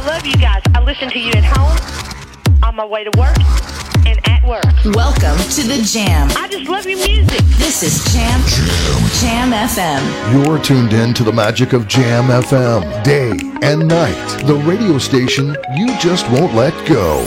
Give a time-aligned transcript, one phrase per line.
[0.00, 0.62] I love you guys.
[0.74, 1.76] I listen to you at home,
[2.62, 3.36] on my way to work,
[4.06, 4.64] and at work.
[4.96, 6.30] Welcome to the Jam.
[6.38, 7.40] I just love your music.
[7.58, 8.40] This is Jam
[9.20, 10.46] Jam, FM.
[10.46, 14.46] You're tuned in to the magic of Jam FM, day and night.
[14.46, 17.26] The radio station you just won't let go.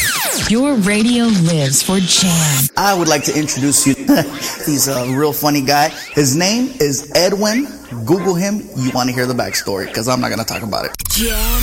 [0.49, 2.65] Your radio lives for Jam.
[2.75, 3.95] I would like to introduce you.
[4.65, 5.89] He's a real funny guy.
[6.13, 7.67] His name is Edwin.
[8.05, 8.61] Google him.
[8.75, 10.91] You want to hear the backstory because I'm not going to talk about it.
[11.09, 11.61] Jam.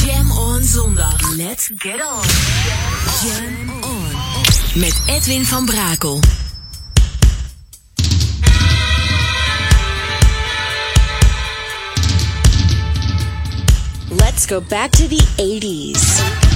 [0.00, 1.20] Jam on zondag.
[1.36, 2.24] Let's get on.
[3.22, 4.12] Jam on.
[4.80, 6.20] Met Edwin van Brakel.
[14.10, 16.54] Let's go back to the 80s.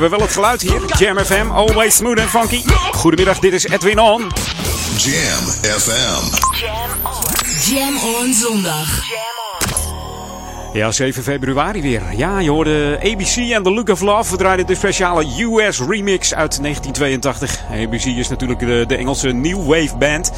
[0.00, 0.80] Hebben wel het geluid hier.
[0.98, 2.62] Jam FM, always smooth and funky.
[2.92, 4.20] Goedemiddag, dit is Edwin On.
[4.96, 5.44] Jam
[5.78, 6.36] FM.
[6.60, 7.74] Jam on.
[7.74, 9.02] Jam on zondag.
[10.72, 12.02] Ja, 7 februari weer.
[12.16, 14.30] Ja, je hoorde ABC en The Look of Love.
[14.30, 17.60] We draaiden de speciale US remix uit 1982.
[17.70, 20.32] ABC is natuurlijk de, de Engelse New Wave band.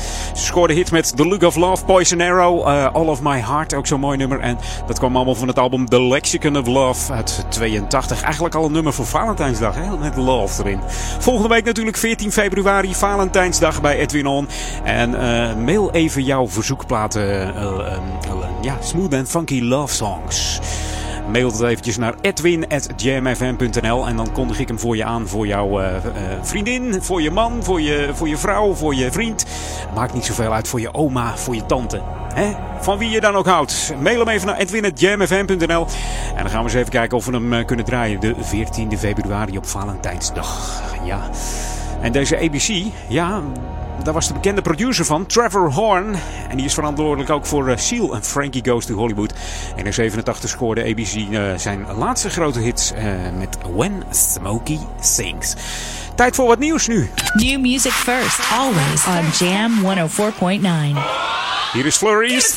[0.53, 3.87] Scoorde hits met The Look of Love, Poison Arrow, uh, All of My Heart, ook
[3.87, 4.41] zo'n mooi nummer.
[4.41, 8.23] En dat kwam allemaal van het album The Lexicon of Love uit 82.
[8.23, 9.99] Eigenlijk al een nummer voor Valentijnsdag, hè?
[9.99, 10.81] met Love erin.
[11.19, 14.49] Volgende week natuurlijk 14 februari, Valentijnsdag bij Edwin On.
[14.85, 17.99] En uh, mail even jouw verzoekplaten, uh,
[18.61, 20.21] ja, smooth and funky love song.
[21.31, 25.81] Mail het eventjes naar edwin.jamfm.nl en dan kondig ik hem voor je aan voor jouw
[25.81, 26.01] uh, uh,
[26.43, 29.47] vriendin, voor je man, voor je, voor je vrouw, voor je vriend.
[29.95, 32.03] Maakt niet zoveel uit voor je oma, voor je tante.
[32.35, 32.53] Hè?
[32.81, 33.95] Van wie je dan ook houdt.
[34.01, 35.87] Mail hem even naar edwin.jamfm.nl
[36.35, 38.99] en dan gaan we eens even kijken of we hem uh, kunnen draaien de 14
[38.99, 40.83] februari op Valentijnsdag.
[41.05, 41.31] Ja.
[42.03, 43.43] En deze ABC, ja,
[44.03, 46.15] daar was de bekende producer van, Trevor Horn.
[46.49, 49.33] En die is verantwoordelijk ook voor uh, Seal en Frankie Goes to Hollywood.
[49.77, 52.99] En in 87 scoorde ABC uh, zijn laatste grote hits uh,
[53.39, 55.55] met When Smokey Sings.
[56.15, 57.11] Tijd voor wat nieuws nu.
[57.35, 60.99] New music first, always on Jam 104.9.
[61.73, 62.55] Hier is Flurries.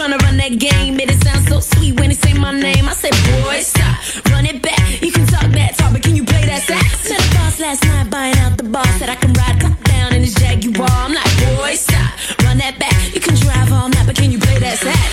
[0.00, 0.96] Trying to run that game.
[0.96, 2.88] Made it sound so sweet when he say my name.
[2.88, 4.00] I said, boy, stop,
[4.32, 4.80] run it back.
[5.02, 7.10] You can talk that talk, but can you play that sax?
[7.10, 8.86] Met a boss last night buying out the bar.
[8.98, 10.88] Said I can ride top down in his Jaguar.
[10.88, 13.14] I'm like, boy, stop, run that back.
[13.14, 15.10] You can drive all night, but can you play that sax?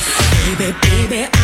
[0.58, 1.37] Baby, baby,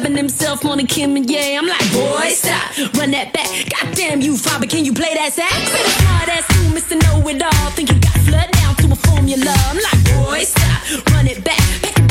[0.00, 1.58] Loving himself more than Kim and yeah.
[1.60, 3.68] I'm like, boy, stop, run that back.
[3.68, 5.52] Goddamn you, father, can you play that sax?
[5.52, 6.96] Say the smart ass you, Mr.
[7.02, 7.70] Know It All.
[7.72, 9.52] Think you got flood down to a formula.
[9.68, 11.60] I'm like, boy, stop, run it back.
[11.82, 12.09] Pack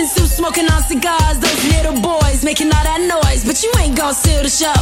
[0.00, 1.38] in suits smoking on cigars.
[1.38, 4.80] Those little boys making all that noise, but you ain't gonna steal the show.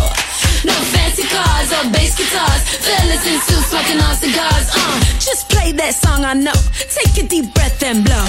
[0.63, 2.63] No fancy cars or bass guitars.
[2.87, 4.67] Fellas in suits smoking on cigars.
[4.71, 6.59] Uh, just play that song I know.
[6.95, 8.27] Take a deep breath and blow.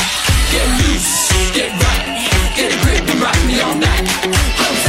[0.51, 2.25] Get loose, get right,
[2.58, 4.88] get a grip and rock me all night.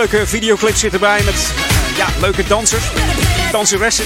[0.00, 1.52] Leuke videoclip zit erbij met
[1.96, 2.84] ja, leuke dansers.
[3.52, 4.04] Danseressen.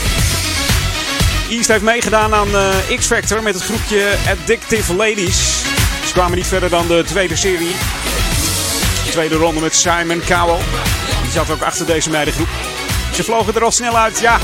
[1.50, 5.62] East heeft meegedaan aan uh, X Factor met het groepje Addictive Ladies.
[6.06, 7.74] Ze kwamen niet verder dan de tweede serie.
[9.04, 10.60] De tweede ronde met Simon Cowell.
[11.22, 12.48] Die zat ook achter deze meidengroep.
[13.12, 14.38] Ze vlogen er al snel uit, ja.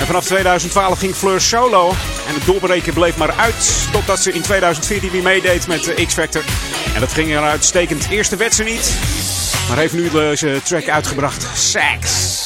[0.00, 1.88] En vanaf 2012 ging Fleur solo.
[2.28, 3.88] En het doorbreken bleef maar uit.
[3.92, 6.44] Totdat ze in 2014 weer meedeed met X Factor.
[6.94, 8.08] En dat ging er uitstekend.
[8.10, 9.17] Eerste ze niet.
[9.68, 11.58] Maar heeft nu deze track uitgebracht.
[11.58, 12.36] Sex.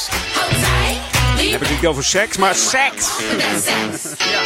[1.37, 3.19] Heb ik het niet over seks, maar seks.
[4.19, 4.41] ja.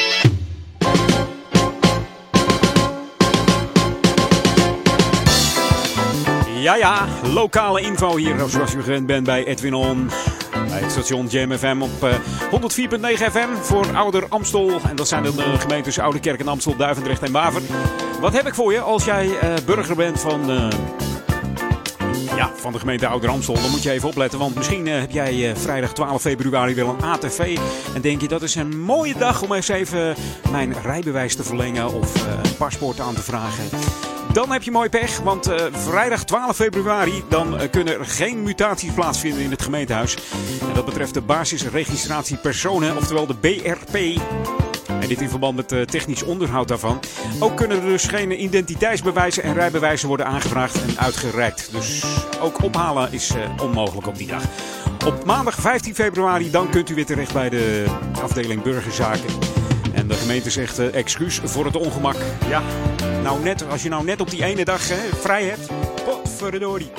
[6.61, 10.11] Ja, ja, lokale info hier, zoals u gewend bent bij Edwin On.
[10.69, 14.81] Bij het station Jam FM op uh, 104.9 FM voor Ouder Amstel.
[14.89, 17.63] En dat zijn de uh, gemeentes Oude Kerk en Amstel, Duivendrecht en Waver.
[18.21, 20.51] Wat heb ik voor je als jij uh, burger bent van,
[22.37, 23.55] ja, van de gemeente Ouder Amstel?
[23.55, 27.59] Dan moet je even opletten, want misschien heb jij vrijdag 12 februari wel een ATV.
[27.95, 30.15] En denk je dat is een mooie dag om eens even
[30.51, 33.65] mijn rijbewijs te verlengen of een paspoort aan te vragen.
[34.33, 39.43] Dan heb je mooi pech, want vrijdag 12 februari dan kunnen er geen mutaties plaatsvinden
[39.43, 40.17] in het gemeentehuis.
[40.61, 44.21] En dat betreft de basisregistratie personen, oftewel de BRP.
[45.07, 47.01] En dit in verband met uh, technisch onderhoud daarvan.
[47.39, 51.69] Ook kunnen er dus geen identiteitsbewijzen en rijbewijzen worden aangevraagd en uitgereikt.
[51.73, 52.05] Dus
[52.41, 53.33] ook ophalen is
[53.63, 54.43] onmogelijk op die dag.
[55.07, 57.85] Op maandag 15 februari dan kunt u weer terecht bij de
[58.23, 59.31] afdeling burgerzaken.
[59.93, 62.17] En de gemeente zegt uh, excuus voor het ongemak.
[62.49, 62.63] Ja,
[63.23, 65.69] nou net, als je nou net op die ene dag hè, vrij hebt.
[66.05, 66.91] Potverdorie.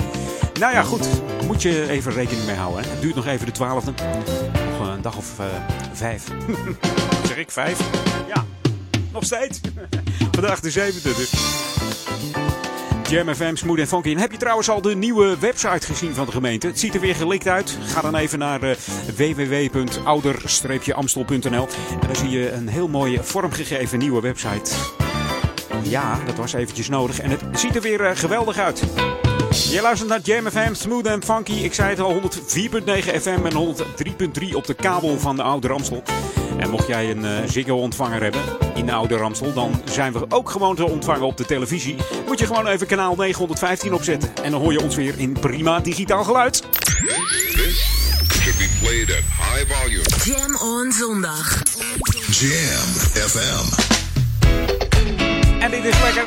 [0.60, 1.08] Nou ja, goed.
[1.46, 2.82] Moet je even rekening mee houden.
[2.82, 2.90] Hè.
[2.90, 3.92] Het duurt nog even de twaalfde.
[4.78, 5.46] Nog een dag of uh,
[5.92, 6.24] vijf.
[7.38, 7.78] zeg ik vijf?
[8.28, 8.44] Ja,
[9.12, 9.60] nog steeds.
[10.36, 11.32] Vandaag de zevende dus.
[13.10, 14.16] Jam FM, Smooth en Funky.
[14.16, 16.66] Heb je trouwens al de nieuwe website gezien van de gemeente?
[16.66, 17.78] Het ziet er weer gelikt uit.
[17.82, 18.70] Ga dan even naar uh,
[19.16, 21.68] www.ouder-amstel.nl
[22.00, 24.74] En dan zie je een heel mooie vormgegeven nieuwe website.
[25.82, 27.20] Ja, dat was eventjes nodig.
[27.20, 28.82] En het ziet er weer uh, geweldig uit.
[29.50, 31.52] Je luistert naar Jam FM, Smooth and Funky.
[31.52, 32.22] Ik zei het al, 104.9
[33.20, 33.76] FM en
[34.50, 36.02] 103.3 op de kabel van de Oude Ramstel.
[36.58, 38.40] En mocht jij een uh, Ziggo-ontvanger hebben
[38.74, 41.96] in de Oude Ramstel, dan zijn we ook gewoon te ontvangen op de televisie.
[42.26, 44.30] Moet je gewoon even kanaal 915 opzetten.
[44.42, 46.62] En dan hoor je ons weer in prima digitaal geluid.
[48.48, 50.04] should be played at high volume.
[50.24, 51.62] Jam on zondag.
[52.30, 52.88] Jam
[53.28, 53.66] FM.
[55.60, 56.24] En dit is lekker.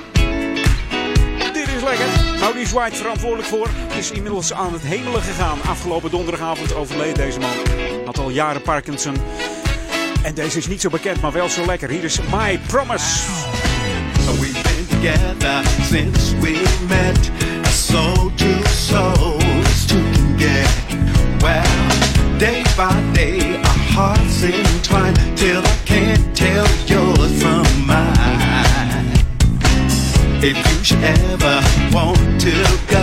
[1.54, 2.21] Dit is lekker.
[2.42, 3.70] Maurice White verantwoordelijk voor.
[3.98, 5.62] Is inmiddels aan het hemelen gegaan.
[5.64, 7.56] Afgelopen donderdagavond overleed deze man.
[8.06, 9.16] Had al jaren Parkinson.
[10.24, 11.90] En deze is niet zo bekend, maar wel zo lekker.
[11.90, 13.06] Hier is My Promise.
[14.40, 17.32] We've been together since we met.
[17.70, 19.96] Soul to souls to
[20.38, 20.70] get
[21.40, 21.92] well.
[22.38, 27.61] Day by day, our hearts entwine till I can't tell yours from.
[30.44, 31.62] If you should ever
[31.94, 32.52] want to
[32.90, 33.01] go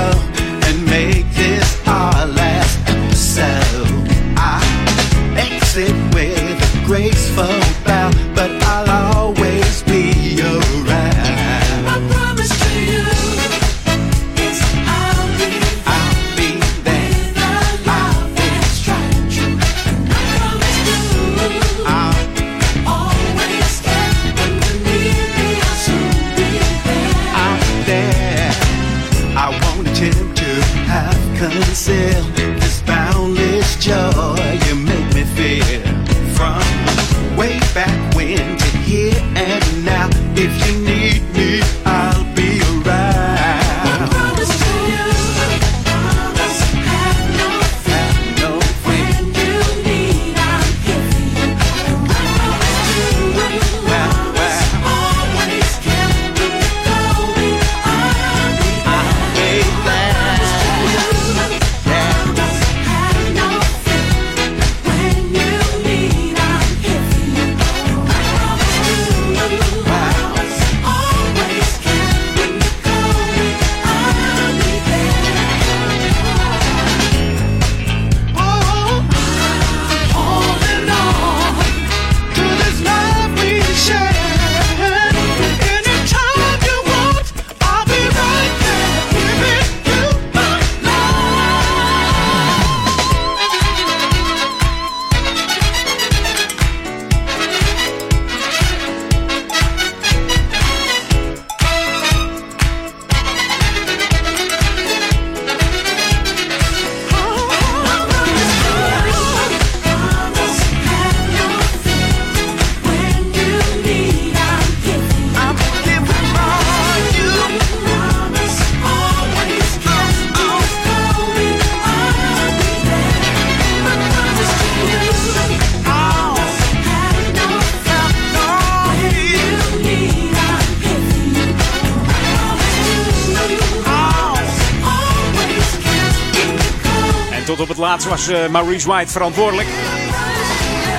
[138.08, 139.68] was uh, Maurice White verantwoordelijk.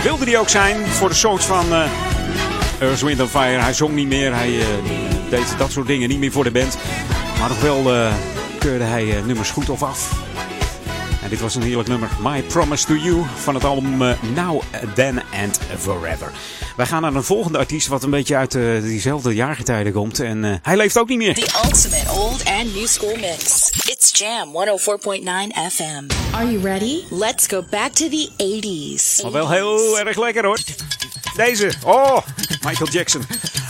[0.03, 1.83] Wilde hij ook zijn voor de songs van uh,
[2.79, 3.61] Earth, Wind Fire.
[3.61, 4.65] Hij zong niet meer, hij uh,
[5.29, 6.77] deed dat soort dingen niet meer voor de band.
[7.39, 8.11] Maar nog wel
[8.59, 10.11] keurde hij nummers goed of af.
[11.23, 12.09] En dit was een heerlijk nummer.
[12.23, 13.97] My Promise to You van het album
[14.33, 14.61] Now,
[14.95, 16.31] Then and Forever.
[16.75, 20.19] Wij gaan naar een volgende artiest wat een beetje uit uh, diezelfde jaargetijden komt.
[20.19, 21.33] En uh, hij leeft ook niet meer.
[21.33, 23.58] The ultimate old and new school mix.
[24.19, 26.11] Jam 104.9 FM.
[26.33, 27.05] Are you ready?
[27.09, 29.21] Let's go back to the 80s.
[29.21, 30.59] Maar wel heel erg lekker hoor.
[31.35, 31.71] Deze.
[31.85, 32.17] Oh,
[32.65, 33.21] Michael Jackson.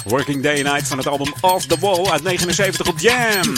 [0.05, 3.53] Working Day and Night van het album Off the Wall uit 79 op Jam.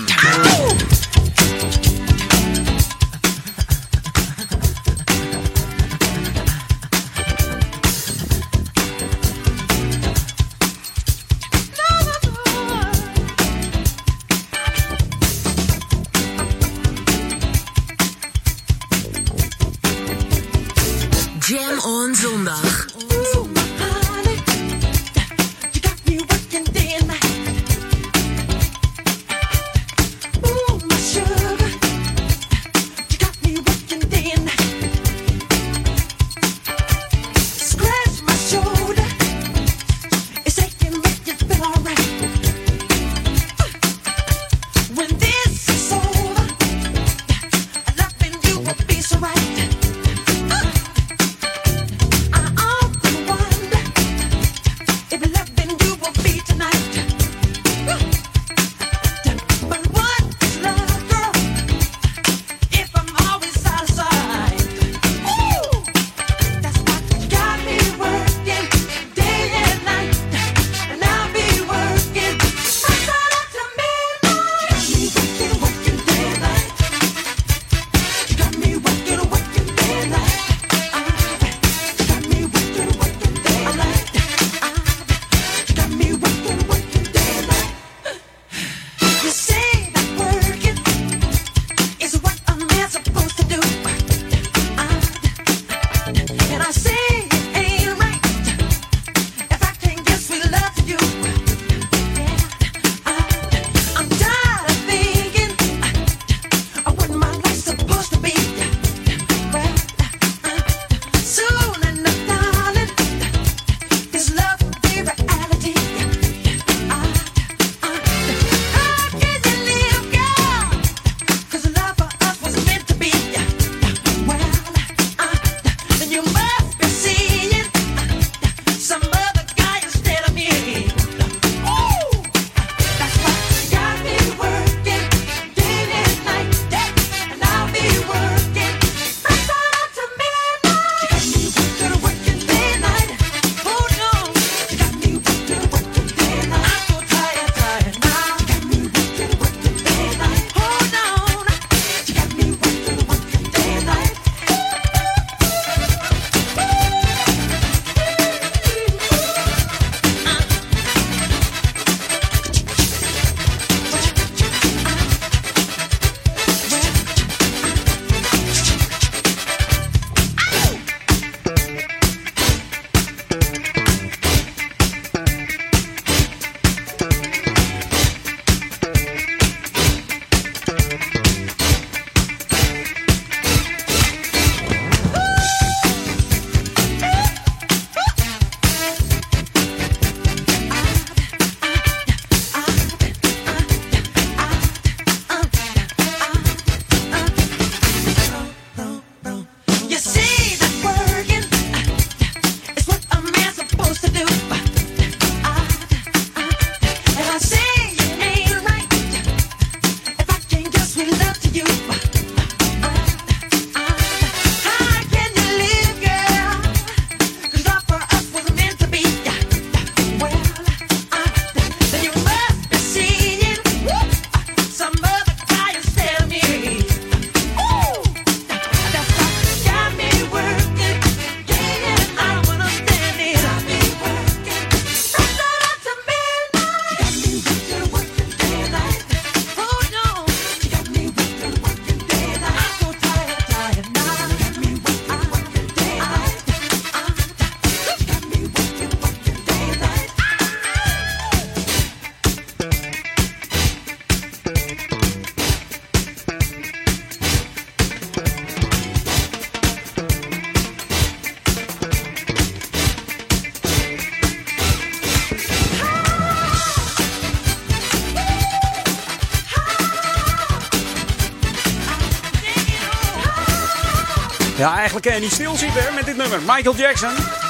[274.61, 276.39] Ja, eigenlijk kan je niet stilzitten hè, met dit nummer.
[276.39, 277.09] Michael Jackson,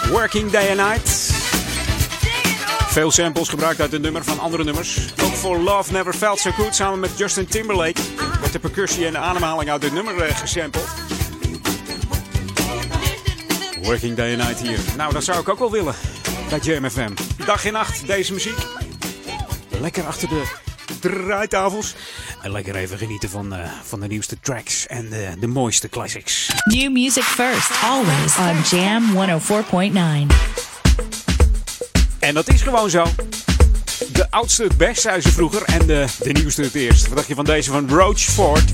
[0.10, 1.10] Working Day and Night.
[2.88, 5.14] Veel samples gebruikt uit dit nummer van andere nummers.
[5.24, 8.02] Ook voor Love Never Felt So Good samen met Justin Timberlake
[8.40, 10.84] wordt de percussie en de ademhaling uit dit nummer eh, gesampled.
[13.82, 14.80] Working Day and Night hier.
[14.98, 15.96] Nou, dat zou ik ook wel willen
[16.50, 17.12] bij Jam FM.
[17.46, 18.58] Dag en nacht deze muziek.
[19.80, 20.44] Lekker achter de
[21.00, 21.96] draaitafels.
[22.42, 26.51] En lekker even genieten van, eh, van de nieuwste tracks en de mooiste classics.
[26.66, 30.28] New music first, always on Jam 104.9.
[32.20, 33.06] En dat is gewoon zo.
[34.14, 35.62] De oudste het best, zei ze vroeger.
[35.64, 37.08] En de, nieuwste het eerst.
[37.08, 38.72] Wat dacht je van deze van Roachford?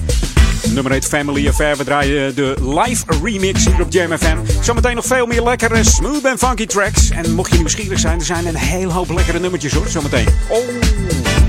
[0.69, 1.77] Nummer heet Family Affair.
[1.77, 4.37] We draaien de live remix hier op Jam FM.
[4.61, 7.09] Zometeen nog veel meer lekkere smooth en funky tracks.
[7.09, 9.87] En mocht je nieuwsgierig zijn, er zijn een heel hoop lekkere nummertjes hoor.
[9.87, 10.27] Zometeen.
[10.49, 10.69] Oh,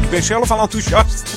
[0.03, 1.37] ik ben zelf al enthousiast.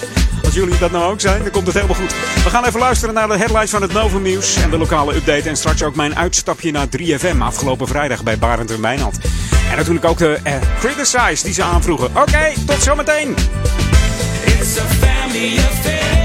[0.51, 2.13] Als jullie dat nou ook zijn, dan komt het helemaal goed.
[2.43, 5.49] We gaan even luisteren naar de headlines van het Novum Nieuws en de lokale update.
[5.49, 9.17] En straks ook mijn uitstapje naar 3FM afgelopen vrijdag bij Barend en Wijnald.
[9.69, 12.07] En natuurlijk ook de uh, Criticize die ze aanvroegen.
[12.07, 13.35] Oké, tot zometeen.
[14.45, 16.20] It's a family affair.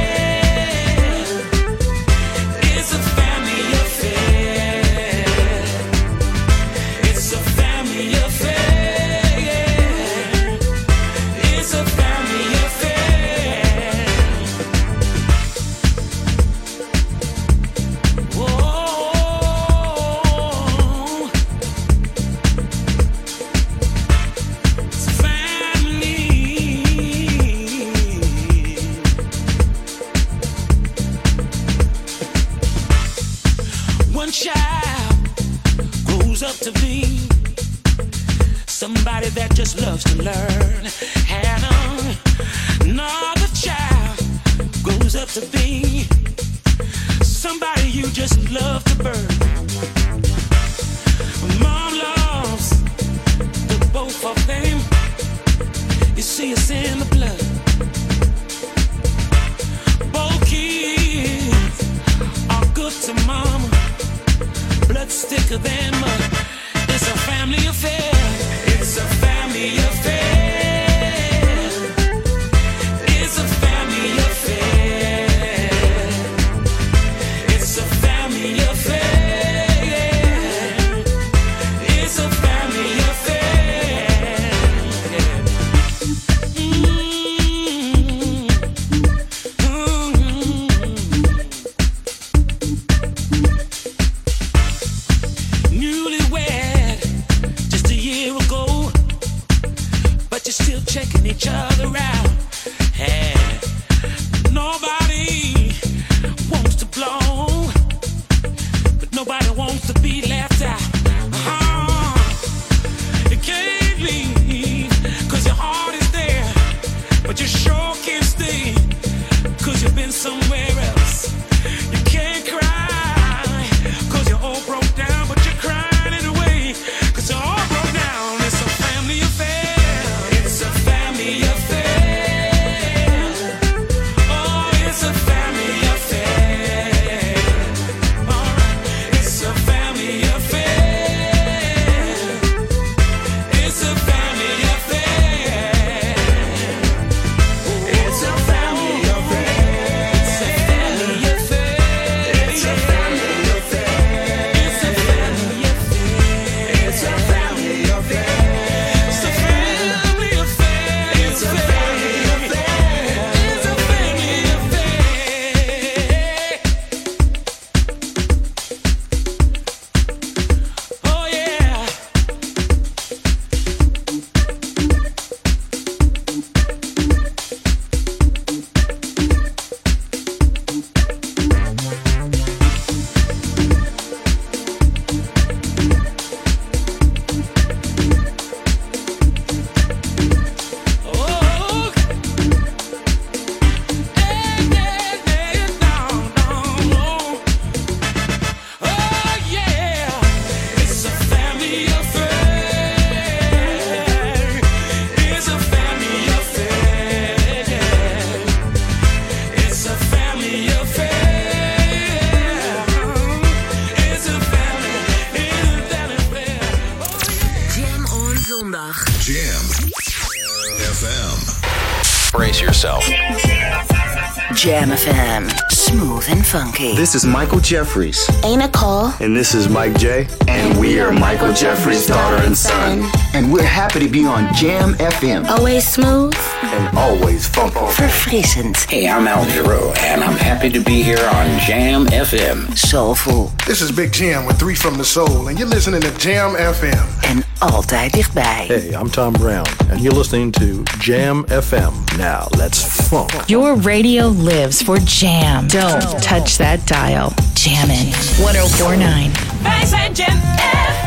[226.76, 226.96] Smooth funky.
[226.96, 228.28] This is Michael Jeffries.
[228.44, 229.12] Ain't a call.
[229.20, 230.26] And this is Mike J.
[230.48, 233.08] And we are Michael Jeffries' daughter and son.
[233.34, 235.46] And we're happy to be on Jam FM.
[235.48, 236.34] Always smooth.
[236.62, 237.76] And always funky.
[237.76, 238.76] Verfrissend.
[238.88, 242.76] Hey, I'm Al Giro, and I'm happy to be here on Jam FM.
[242.76, 243.52] Soulful.
[243.66, 247.06] This is Big Jam with Three from the Soul, and you're listening to Jam FM.
[247.22, 248.66] En altijd dichtbij.
[248.66, 251.92] Hey, I'm Tom Brown, and you're listening to Jam FM.
[252.16, 253.30] Now, let's funk.
[253.46, 255.68] Your radio lives for Jam.
[255.68, 257.32] Don't touch that dial.
[257.54, 259.62] Jammin' 1049.
[259.62, 260.42] Wij zijn Jam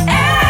[0.05, 0.49] oh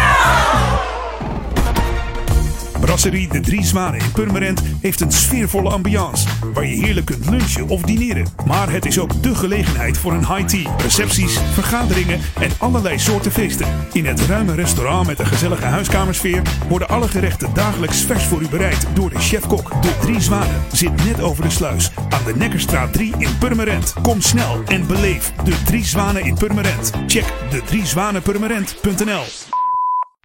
[2.80, 6.28] Brasserie De Drie Zwanen in Purmerend heeft een sfeervolle ambiance
[6.60, 8.28] waar je heerlijk kunt lunchen of dineren.
[8.46, 13.32] Maar het is ook de gelegenheid voor een high tea, recepties, vergaderingen en allerlei soorten
[13.32, 13.88] feesten.
[13.92, 18.48] In het ruime restaurant met een gezellige huiskamersfeer worden alle gerechten dagelijks vers voor u
[18.48, 19.82] bereid door de chef-kok.
[19.82, 23.94] De Drie Zwanen zit net over de sluis aan de Nekkerstraat 3 in Purmerend.
[24.02, 26.92] Kom snel en beleef De Drie Zwanen in Purmerend.
[27.08, 29.24] Check de driezwanenpurmerend.nl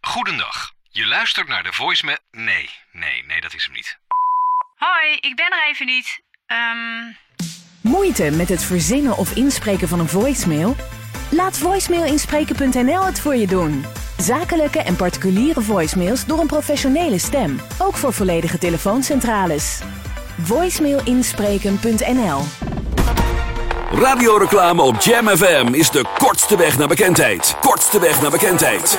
[0.01, 0.73] Goedendag.
[0.91, 2.23] Je luistert naar de voice met...
[2.31, 3.99] Nee, nee, nee, dat is hem niet.
[4.77, 6.24] Hoi, ik ben er even niet.
[6.47, 7.13] Ehm,
[7.81, 10.77] Moeite met het verzinnen of inspreken van een voicemail?
[11.31, 13.85] Laat voicemailinspreken.nl het voor je doen.
[14.19, 17.61] Zakelijke en particuliere voicemails door een professionele stem.
[17.79, 19.81] Ook voor volledige telefooncentrales.
[20.43, 22.41] Voicemailinspreken.nl
[23.93, 27.57] Radioreclame op Jam FM is de kortste weg naar bekendheid.
[27.61, 28.99] Kortste weg naar bekendheid.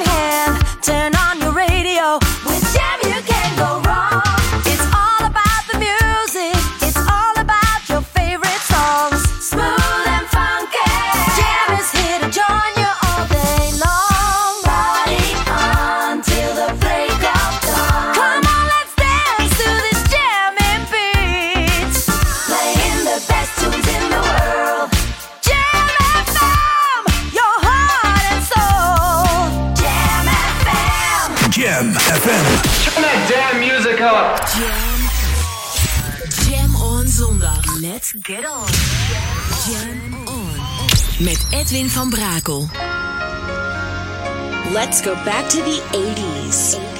[34.41, 34.49] up.
[36.45, 37.81] Jam on zondag.
[37.81, 38.67] Let's get on.
[39.65, 40.55] Jam on.
[41.19, 42.69] Met Edwin van Brakel.
[44.73, 46.75] Let's go back to the 80s.
[46.75, 46.90] 80s.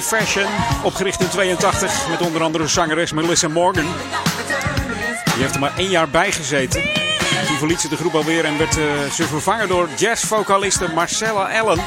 [0.00, 0.46] High Fashion.
[0.82, 3.84] Opgericht in 82 met onder andere zangeres Melissa Morgan.
[5.24, 6.82] Die heeft er maar één jaar bij gezeten.
[7.46, 8.84] Toen verliet ze de groep alweer en werd eh,
[9.14, 11.78] ze vervangen door jazzvocaliste Marcella Allen.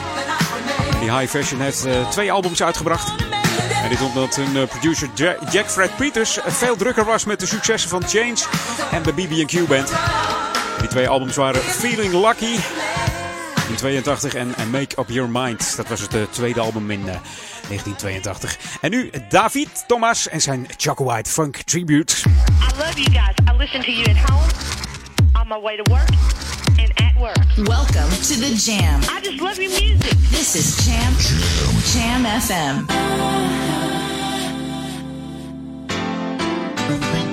[0.99, 3.11] Die High Fashion heeft eh, twee albums uitgebracht.
[3.83, 7.45] En dit omdat hun eh, producer Ja- Jack Fred Peters veel drukker was met de
[7.45, 8.37] successen van Change
[8.91, 9.91] en de BB&Q Band.
[10.79, 12.59] Die twee albums waren Feeling Lucky
[13.69, 15.75] in 82 en Make Up Your Mind.
[15.75, 17.03] Dat was het tweede album in
[17.81, 18.57] 1982.
[18.81, 22.13] En nu David Thomas en zijn Choco White Funk Tribute.
[22.15, 22.27] I
[22.77, 23.35] love you guys.
[23.53, 24.49] I listen to you at home,
[25.41, 26.09] on my way to work,
[26.77, 27.67] and at work.
[27.67, 29.01] Welcome to the Jam.
[29.01, 30.17] I just love your music.
[30.29, 31.13] This is Jam
[31.93, 32.87] Jam FM.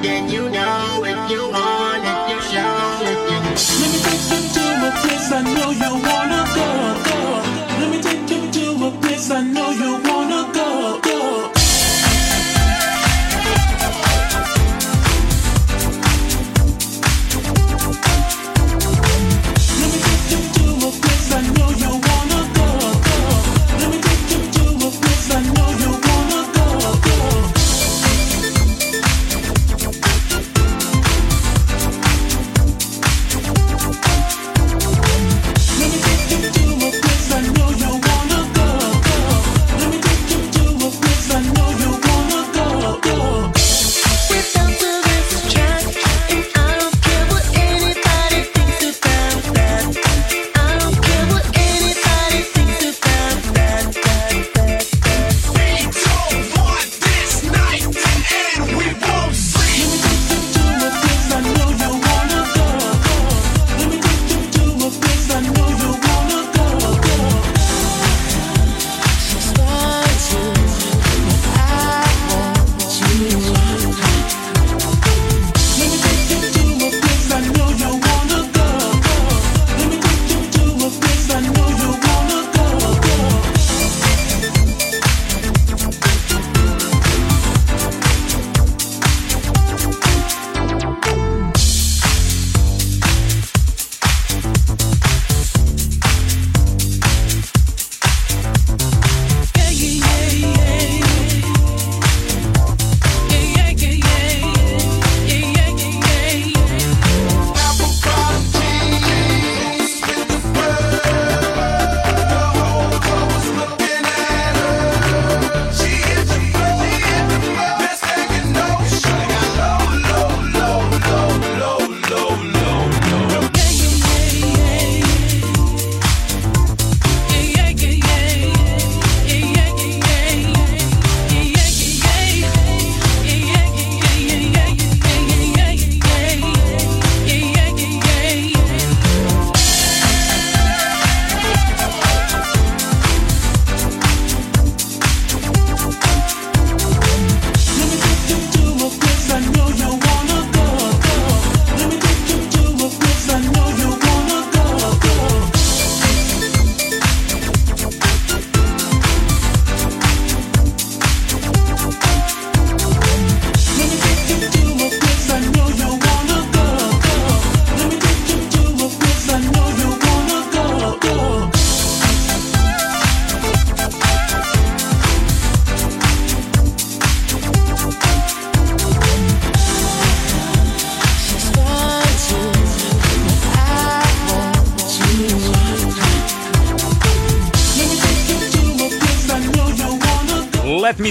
[0.03, 3.41] Then you know if you want it, you show if you
[3.80, 7.09] Let me take you to a place I know you wanna go,
[9.20, 10.59] place I know you wanna go.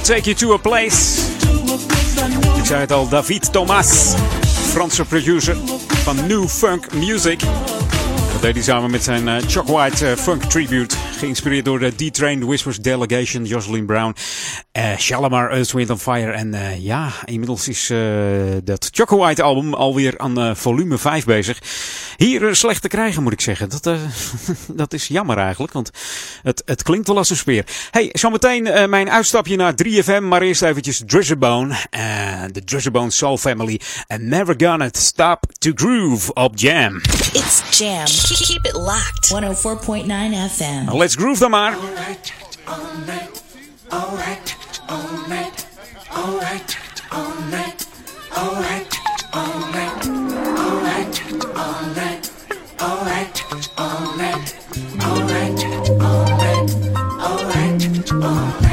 [0.09, 1.21] Take You To A Place.
[2.57, 4.13] Ik zei het al, David Thomas,
[4.45, 5.57] Franse producer
[5.89, 7.39] van New Funk Music.
[8.31, 10.95] Dat deed hij samen met zijn uh, Chuck White uh, Funk Tribute.
[11.17, 14.15] Geïnspireerd door de D-Train, Whispers Delegation, Jocelyn Brown,
[14.77, 16.31] uh, Shalimar, Earth, Wind on Fire.
[16.31, 17.93] En ja, inmiddels is
[18.63, 21.59] dat Chuck White album alweer aan volume 5 bezig.
[22.17, 23.69] Hier slecht te krijgen moet ik zeggen.
[23.69, 23.83] Dat,
[24.81, 25.91] dat is jammer eigenlijk, want
[26.43, 27.65] het, het klinkt wel als een speer.
[27.91, 31.75] Hey, zometeen mijn uitstapje naar 3FM, maar eerst eventjes Drizzabone.
[32.51, 33.79] De Drizzabone Soul Family.
[34.07, 37.01] And Never Gonna Stop to Groove op Jam.
[37.33, 38.05] It's Jam.
[38.05, 39.27] Keep it locked.
[39.29, 40.07] 104.9
[40.55, 40.97] FM.
[40.97, 41.73] Let's groove dan maar.
[41.75, 42.33] Alright,
[42.65, 43.29] alright,
[43.89, 44.55] alright,
[44.89, 45.67] alright,
[46.09, 46.77] alright,
[47.09, 47.87] alright, alright,
[48.37, 48.98] alright,
[58.11, 58.68] Oh.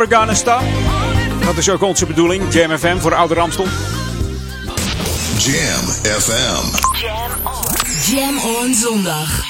[0.00, 0.62] Never Gonna Stop.
[1.44, 2.52] Dat is ook onze bedoeling.
[2.52, 3.64] Jam FM voor Oude Ramstel.
[5.38, 5.84] Jam
[6.20, 6.76] FM.
[7.00, 8.14] Jam on.
[8.14, 9.42] Jam on zondag.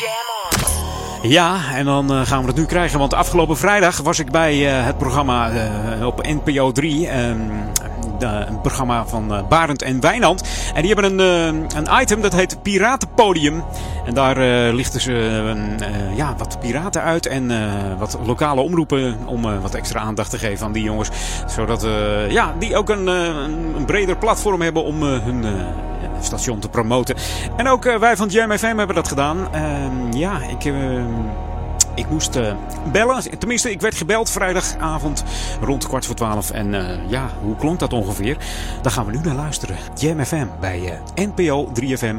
[1.23, 2.99] Ja, en dan uh, gaan we het nu krijgen.
[2.99, 5.51] Want afgelopen vrijdag was ik bij uh, het programma
[5.99, 7.09] uh, op NPO 3.
[8.19, 10.43] een programma van Barend en Wijnand.
[10.75, 13.65] En die hebben een, een item dat heet Piratenpodium.
[14.11, 15.43] En daar lichten ze
[16.15, 17.53] ja, wat piraten uit en
[17.99, 21.11] wat lokale omroepen om wat extra aandacht te geven aan die jongens.
[21.47, 21.87] Zodat
[22.29, 25.45] ja, die ook een, een breder platform hebben om hun
[26.21, 27.17] station te promoten.
[27.57, 29.49] En ook wij van Jam FM hebben dat gedaan.
[30.13, 30.73] ja, ik
[32.01, 32.55] ik moest eh,
[32.93, 33.39] bellen.
[33.39, 35.25] Tenminste, ik werd gebeld vrijdagavond
[35.61, 36.51] rond kwart voor twaalf.
[36.51, 38.37] En eh, ja, hoe klonk dat ongeveer?
[38.83, 39.77] Daar gaan we nu naar luisteren.
[39.99, 42.17] Jam FM bij eh, NPO 3FM.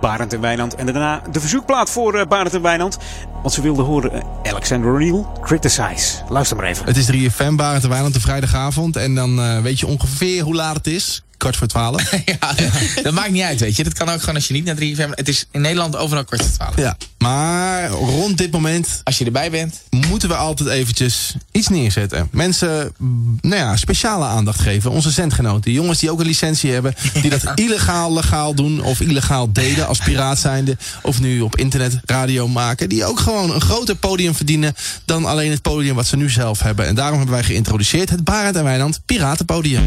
[0.00, 0.74] Barend en Wijnand.
[0.74, 2.98] En daarna de verzoekplaat voor Barend en Wijnand.
[3.42, 6.22] Want ze wilden horen Alexander O'Neill, Criticize.
[6.28, 6.84] Luister maar even.
[6.84, 8.96] Het is 3FM, Barend en Wijnand, de vrijdagavond.
[8.96, 11.25] En dan weet je ongeveer hoe laat het is.
[11.36, 12.10] Kwart voor twaalf.
[12.40, 12.54] ja,
[13.02, 13.84] dat maakt niet uit, weet je.
[13.84, 15.10] Dat kan ook gewoon als je niet naar 3FM...
[15.10, 16.76] Het is in Nederland overal kwart voor twaalf.
[16.76, 19.00] Ja, maar rond dit moment...
[19.04, 19.82] Als je erbij bent...
[20.08, 22.28] Moeten we altijd eventjes iets neerzetten.
[22.30, 24.90] Mensen, mm, nou ja, speciale aandacht geven.
[24.90, 25.72] Onze zendgenoten.
[25.72, 26.94] Jongens die ook een licentie hebben.
[27.20, 28.82] Die dat illegaal, legaal doen.
[28.82, 30.76] Of illegaal deden als piraat zijnde.
[31.02, 32.88] Of nu op internet radio maken.
[32.88, 34.74] Die ook gewoon een groter podium verdienen.
[35.04, 36.86] Dan alleen het podium wat ze nu zelf hebben.
[36.86, 39.82] En daarom hebben wij geïntroduceerd het Barend en Wijnand Piratenpodium.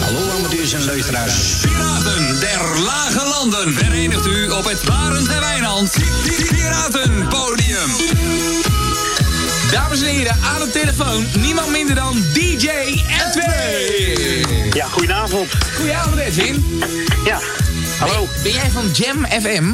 [0.00, 1.60] Hallo amateurs en luisteraars.
[1.60, 5.96] Piraten der lage landen verenigt u op het Barend en Wijnand
[6.48, 7.90] Piratenpodium.
[9.70, 12.68] Dames en heren, aan de telefoon niemand minder dan DJ
[13.26, 14.70] Edwin.
[14.72, 15.48] Ja, goedenavond.
[15.76, 16.82] Goedenavond Edwin.
[17.24, 17.40] Ja,
[18.02, 18.26] hallo.
[18.26, 19.64] Ben, ben jij van Jam FM?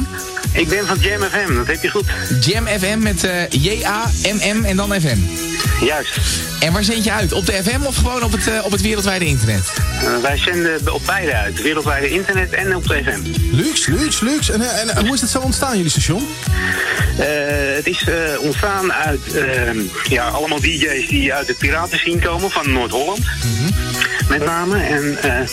[0.53, 2.05] Ik ben van Jam FM, dat heb je goed.
[2.41, 5.17] Jam FM met eh, J-A-M-M en dan FM.
[5.85, 6.19] Juist.
[6.59, 7.33] En waar zend je uit?
[7.33, 9.73] Op de FM of gewoon op het, eh, op het wereldwijde internet?
[10.03, 13.19] Eh, wij zenden op beide uit, wereldwijde internet en op de FM.
[13.55, 14.53] Luxe, luxe, luxe.
[14.53, 16.27] En, en, en hoe is het zo ontstaan, jullie station?
[17.17, 17.27] Eh,
[17.75, 19.71] het is eh, ontstaan uit eh,
[20.09, 23.25] ja, allemaal DJ's die uit het piratenscene komen van Noord-Holland.
[24.29, 24.83] Met name.
[24.83, 25.47] En eh,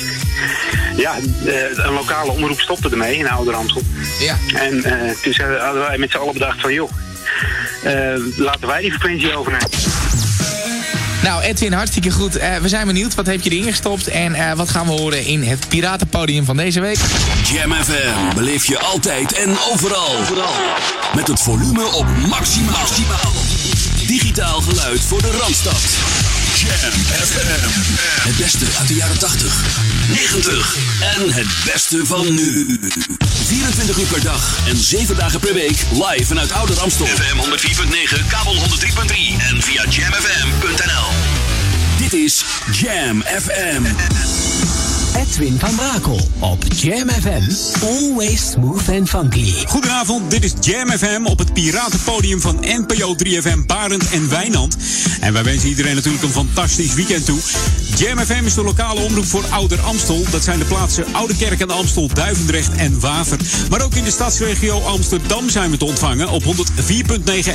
[0.97, 1.15] ja,
[1.47, 1.55] eh,
[1.87, 3.83] een lokale omroep stopte ermee in Ouder Amstel.
[4.21, 4.37] Ja.
[4.55, 6.91] En eh, toen zeiden- hadden wij met z'n allen bedacht van joh,
[7.83, 7.93] eh,
[8.37, 9.69] laten wij die frequentie overnemen.
[11.23, 12.37] Nou, Edwin, hartstikke goed.
[12.37, 13.15] Eh, we zijn benieuwd.
[13.15, 14.07] Wat heb je erin gestopt?
[14.09, 16.99] En eh, wat gaan we horen in het Piratenpodium van deze week?
[17.53, 20.15] Jam FM beleef je altijd en overal.
[21.15, 23.33] Met het volume op maximaal.
[24.07, 25.81] Digitaal geluid voor de Randstad.
[26.67, 26.93] Jam
[27.23, 28.29] FM.
[28.29, 29.65] Het beste uit de jaren 80,
[30.09, 32.79] 90 en het beste van nu.
[33.47, 37.07] 24 uur per dag en 7 dagen per week live vanuit Ouder Amstel.
[37.07, 37.39] FM
[38.19, 38.63] 104.9, kabel 103.3
[39.51, 41.09] en via jamfm.nl.
[41.99, 43.83] Dit is Jam FM.
[45.17, 47.43] Edwin van Brakel op Jam FM.
[47.85, 49.53] Always smooth and funky.
[49.67, 54.77] Goedenavond, dit is Jam FM op het piratenpodium van NPO 3FM Barend en Wijnand.
[55.21, 57.39] En wij wensen iedereen natuurlijk een fantastisch weekend toe.
[57.97, 60.25] Jam FM is de lokale omroep voor Ouder Amstel.
[60.31, 63.39] Dat zijn de plaatsen Oude Kerk aan de Amstel, Duivendrecht en Waver.
[63.71, 66.49] Maar ook in de stadsregio Amsterdam zijn we te ontvangen op 104.9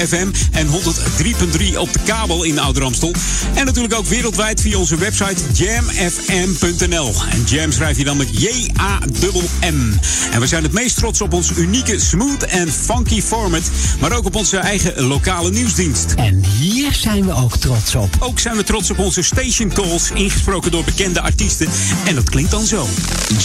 [0.07, 3.13] FM en 103.3 op de kabel in Ouder Amstel.
[3.53, 7.13] En natuurlijk ook wereldwijd via onze website jamfm.nl.
[7.29, 9.93] En Jam schrijf je dan met J-A-M-M.
[10.31, 13.61] En we zijn het meest trots op ons unieke smooth en funky format,
[13.99, 16.13] maar ook op onze eigen lokale nieuwsdienst.
[16.15, 18.15] En hier zijn we ook trots op.
[18.19, 21.67] Ook zijn we trots op onze station calls, ingesproken door bekende artiesten.
[22.05, 22.87] En dat klinkt dan zo.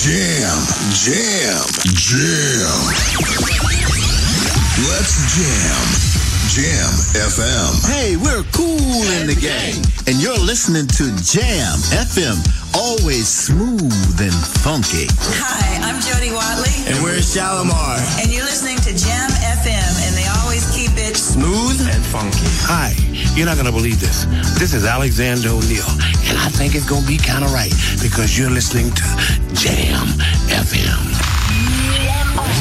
[0.02, 0.58] Jam,
[1.04, 2.94] jam, jam.
[4.88, 6.15] Let's jam.
[6.56, 7.84] Jam FM.
[7.84, 9.76] Hey, we're cool in the game.
[10.08, 12.40] and you're listening to Jam FM,
[12.72, 14.32] always smooth and
[14.64, 15.04] funky.
[15.36, 16.72] Hi, I'm Jody Watley.
[16.88, 18.00] And we're Shalimar.
[18.24, 19.28] And you're listening to Jam
[19.60, 22.48] FM, and they always keep it Smooth and funky.
[22.64, 22.96] Hi,
[23.36, 24.24] you're not gonna believe this.
[24.56, 25.84] This is Alexander O'Neill,
[26.24, 29.04] and I think it's gonna be kind of right because you're listening to
[29.52, 30.08] Jam
[30.48, 31.04] FM.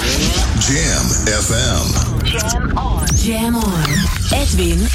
[0.05, 1.85] Jam FM.
[2.25, 3.05] Jam on.
[3.25, 3.83] Jam on.
[4.31, 4.87] Edwin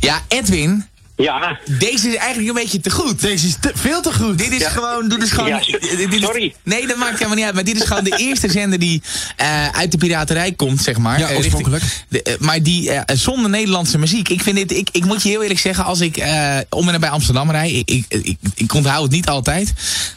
[0.00, 0.89] Ja, Edwin.
[1.20, 1.58] Ja.
[1.78, 3.20] Deze is eigenlijk een beetje te goed.
[3.20, 4.38] Deze is te, veel te goed.
[4.38, 4.68] Dit is Ja.
[4.68, 5.08] gewoon.
[5.08, 5.58] Dit is gewoon Ja,
[5.96, 6.54] dit is- sorry.
[6.62, 7.54] nee, dat maakt helemaal niet uit.
[7.54, 9.02] Maar dit is gewoon de eerste zender die
[9.36, 11.18] eh, uit de piraterij komt, zeg maar.
[11.18, 11.82] Ja, Eh, oorspronkelijk.
[12.08, 14.28] de, eh, maar die eh, zonder Nederlandse muziek.
[14.28, 14.72] Ik vind dit.
[14.72, 17.70] Ik, ik moet je heel eerlijk zeggen, als ik eh, om en nabij Amsterdam rij.
[17.70, 19.72] Ik, ik, ik, ik onthoud het niet altijd.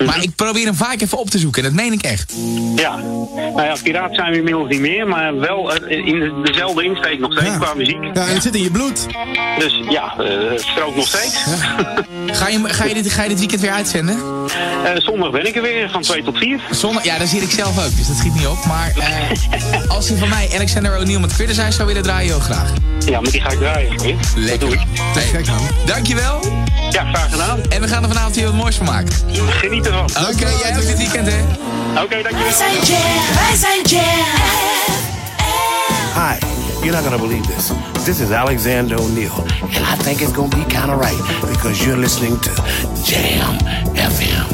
[0.05, 1.63] Maar ik probeer hem vaak even op te zoeken.
[1.63, 2.33] Dat meen ik echt.
[2.75, 7.19] Ja, nou ja, piraat zijn we inmiddels niet meer, maar wel in de- dezelfde insteek
[7.19, 8.03] nog steeds qua muziek.
[8.13, 9.05] Ja, en het zit in je bloed.
[9.59, 10.57] Dus ja, eh,
[10.95, 11.35] nog steeds.
[12.25, 14.17] Ga je, ga, je dit, ga je dit weekend weer uitzenden?
[14.83, 16.59] Eh, zondag ben ik er weer, van 2 tot 4.
[16.71, 18.65] Zondag, ja, daar zit ik zelf ook, dus dat schiet niet op.
[18.65, 22.69] Maar eh, als je van mij Alexander O'Neill met Criticize zou willen draaien, heel graag.
[23.05, 23.89] Ja, maar die ga ik draaien.
[23.89, 24.13] hoor.
[24.35, 24.49] Lekker.
[24.49, 24.79] Dat doe ik.
[25.13, 25.43] Hey,
[25.85, 26.39] dankjewel.
[26.91, 27.61] Ja, graag gedaan.
[27.69, 29.13] En we gaan er vanavond hier wat moois van maken.
[29.47, 30.03] Geniet ervan.
[30.05, 31.39] Oké, jij ook dit weekend, hè?
[32.03, 32.43] Oké, dankjewel.
[32.43, 34.01] Wij zijn Jam, wij zijn Jam.
[36.15, 36.52] Hi,
[36.83, 37.69] you're not gonna believe this.
[38.05, 41.17] This is Alexander O'Neill, and I think it's gonna be kind of right
[41.49, 42.49] because you're listening to
[43.05, 43.57] Jam
[43.95, 44.52] FM.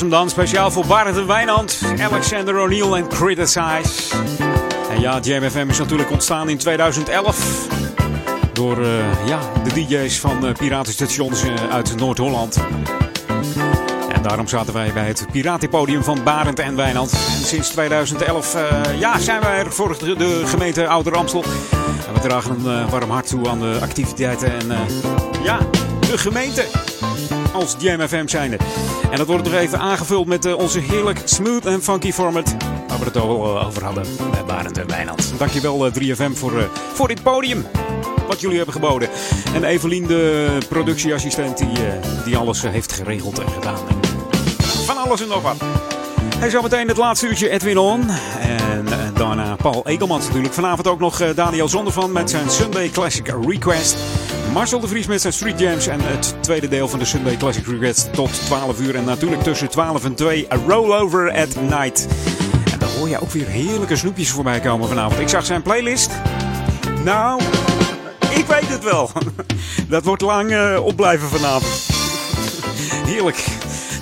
[0.00, 4.16] Was dan, speciaal voor Barend en Wijnand, Alexander O'Neill en Criticize.
[4.90, 7.66] En ja, Jam FM is natuurlijk ontstaan in 2011
[8.52, 12.58] door eh, ja, de DJ's van uh, piratenstations eh, uit Noord-Holland.
[14.12, 17.12] En daarom zaten wij bij het Piratenpodium van Barend en Wijnand.
[17.12, 18.56] En sinds 2011
[18.98, 21.44] ja, zijn wij er voor de, de gemeente Ouder Amstel.
[22.08, 24.86] En we dragen een warm hart toe aan de activiteiten en
[25.42, 25.58] ja,
[26.00, 26.66] de gemeente
[27.52, 28.56] als Jam FM zijnde.
[29.10, 32.54] En dat wordt nog even aangevuld met uh, onze heerlijk smooth en funky format.
[32.88, 35.32] Waar we het al uh, over hadden bij Barend en Wijnand.
[35.38, 37.66] Dankjewel uh, 3FM voor, voor dit podium.
[38.26, 39.08] Wat jullie hebben geboden.
[39.54, 41.68] En Evelien, de productieassistent, die,
[42.24, 43.78] die alles heeft geregeld en gedaan.
[43.88, 43.96] En
[44.84, 45.56] van alles en nog wat.
[46.36, 48.08] Hij zometeen het laatste uurtje Edwin On.
[48.40, 50.54] En daarna Paul Egelmans natuurlijk.
[50.54, 53.96] Vanavond ook nog Daniel Zondervan met zijn Sunday Classic Request.
[54.52, 57.66] Marcel de Vries met zijn Street Jams en het tweede deel van de Sunday Classic
[57.66, 58.94] Regrets tot 12 uur.
[58.94, 62.06] En natuurlijk tussen 12 en 2 A Rollover at Night.
[62.72, 65.20] En dan hoor je ook weer heerlijke snoepjes voorbij komen vanavond.
[65.20, 66.10] Ik zag zijn playlist.
[67.04, 67.42] Nou,
[68.30, 69.10] ik weet het wel.
[69.88, 71.88] Dat wordt lang uh, opblijven vanavond.
[73.12, 73.44] Heerlijk.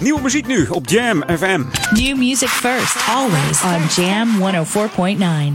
[0.01, 1.62] Nieuwe muziek nu op Jam FM.
[1.90, 4.44] New music first, always on Jam 104.9.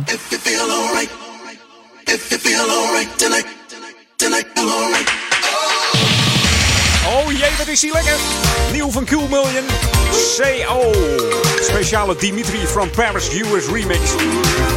[0.05, 1.09] If you feel alright,
[2.03, 3.62] if you feel alright tonight.
[7.07, 8.15] Oh jee, wat is die lekker.
[8.71, 9.63] Nieuw van Cool Million.
[10.37, 10.91] CO.
[11.61, 13.99] Speciale Dimitri from Paris US remix.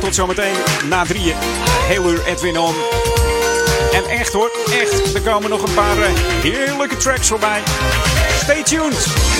[0.00, 0.54] Tot zometeen
[0.88, 1.36] na drieën.
[1.86, 2.74] Heel uur Edwin on.
[3.92, 5.14] En echt hoor, echt.
[5.14, 6.06] Er komen nog een paar uh,
[6.42, 7.62] heerlijke tracks voorbij.
[8.42, 9.35] Stay tuned.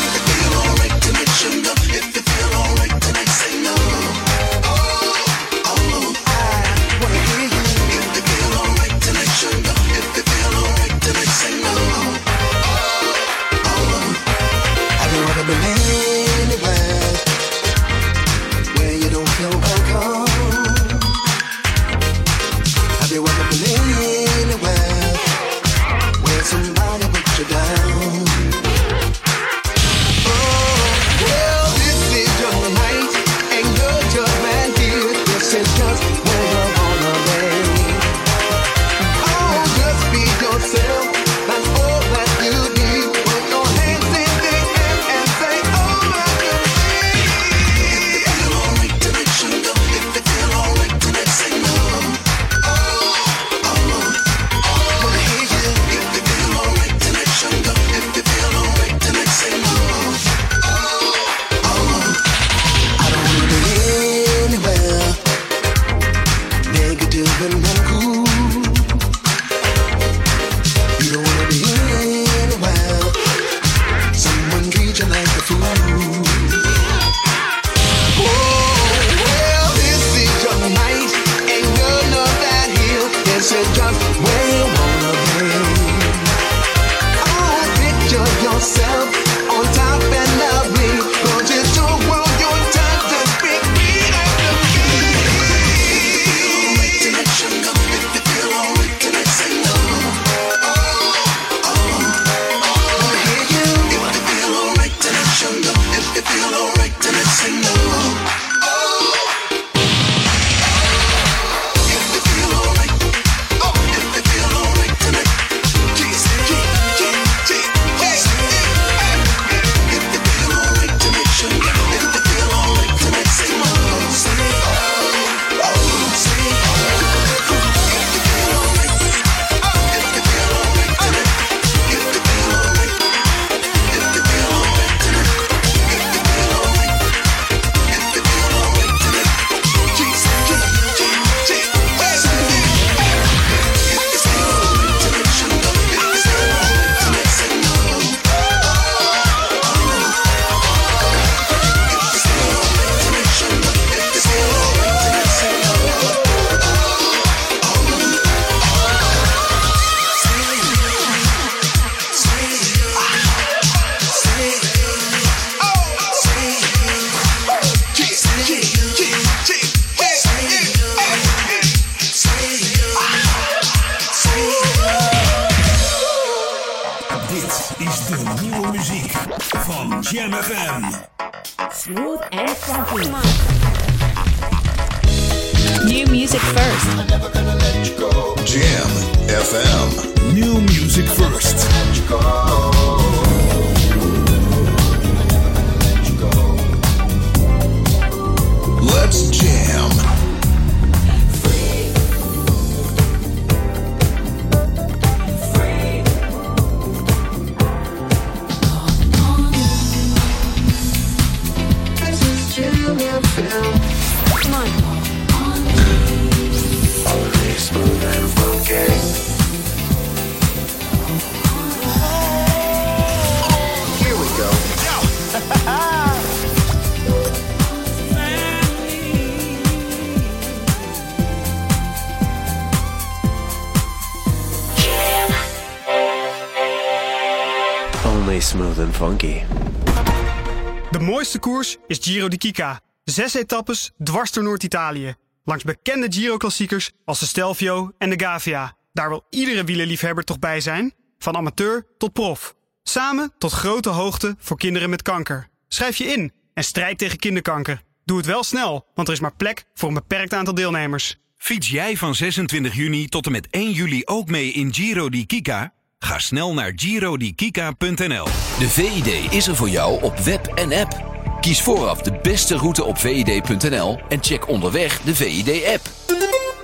[241.86, 242.80] Is Giro di Kika.
[243.04, 245.14] Zes etappes dwars door Noord-Italië.
[245.44, 248.76] Langs bekende Giro-klassiekers als de Stelvio en de Gavia.
[248.92, 252.54] Daar wil iedere wielerliefhebber toch bij zijn, van amateur tot prof.
[252.82, 255.48] Samen tot grote hoogte voor kinderen met kanker.
[255.68, 257.82] Schrijf je in en strijd tegen kinderkanker.
[258.04, 261.16] Doe het wel snel, want er is maar plek voor een beperkt aantal deelnemers.
[261.36, 265.26] Fiets jij van 26 juni tot en met 1 juli ook mee in Giro di
[265.26, 265.72] Kika?
[265.98, 268.24] Ga snel naar girodikika.nl.
[268.58, 271.15] De VID is er voor jou op web en app.
[271.46, 275.90] Kies vooraf de beste route op vid.nl en check onderweg de VID-app.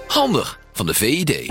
[0.07, 1.51] Handig van de VID.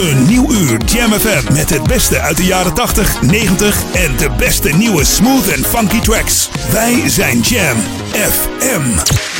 [0.00, 4.30] Een nieuw uur Jam FM met het beste uit de jaren 80, 90 en de
[4.36, 6.48] beste nieuwe smooth en funky tracks.
[6.72, 7.76] Wij zijn Jam
[8.12, 8.82] FM.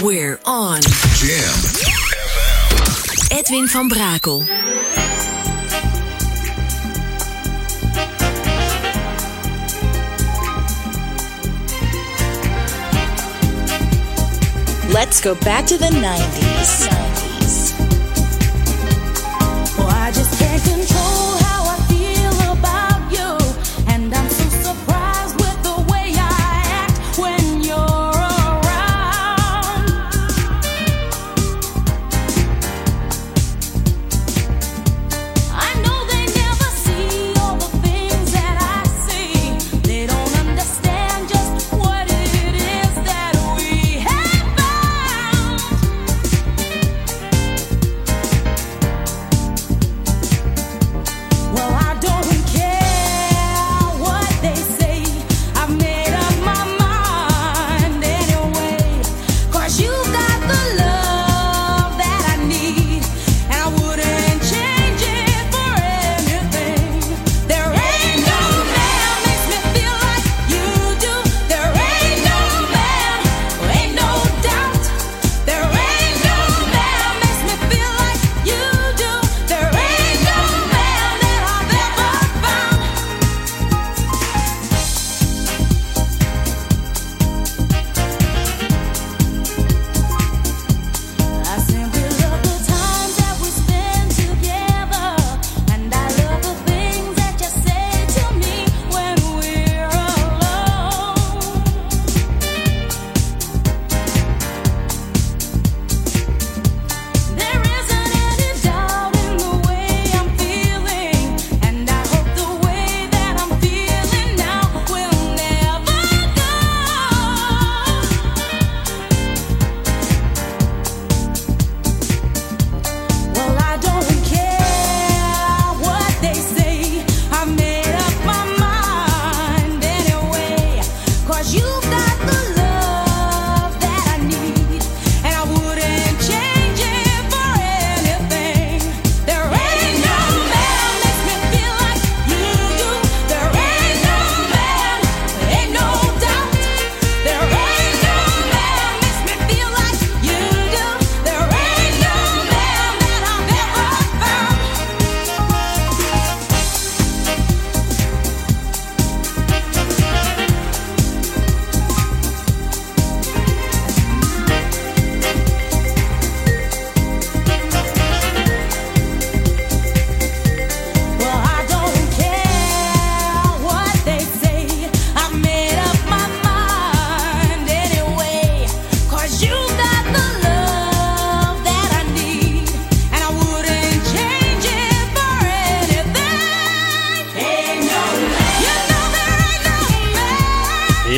[0.05, 0.79] We're on.
[1.19, 1.61] Jam.
[3.39, 4.45] Edwin van Brakel.
[14.89, 16.91] Let's go back to the 90s.
[16.91, 17.00] 90s.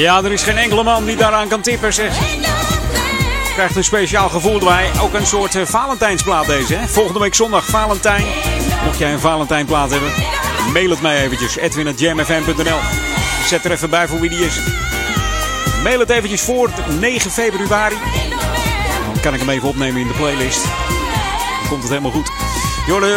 [0.03, 2.19] Ja, er is geen enkele man die daaraan kan tippen, zeg.
[3.53, 4.91] Krijgt een speciaal gevoel erbij.
[5.01, 6.75] Ook een soort uh, Valentijnsplaat deze.
[6.75, 6.89] Hè?
[6.89, 8.25] Volgende week zondag Valentijn.
[8.85, 10.11] Mocht jij een Valentijnplaat hebben,
[10.73, 11.57] mail het mij eventjes.
[11.57, 12.79] Edwin.jamfm.nl
[13.47, 14.61] Zet er even bij voor wie die is.
[15.83, 17.97] Mail het eventjes voor 9 februari.
[19.13, 20.63] Dan kan ik hem even opnemen in de playlist.
[20.63, 22.31] Dan komt het helemaal goed.
[22.87, 23.13] Jorde,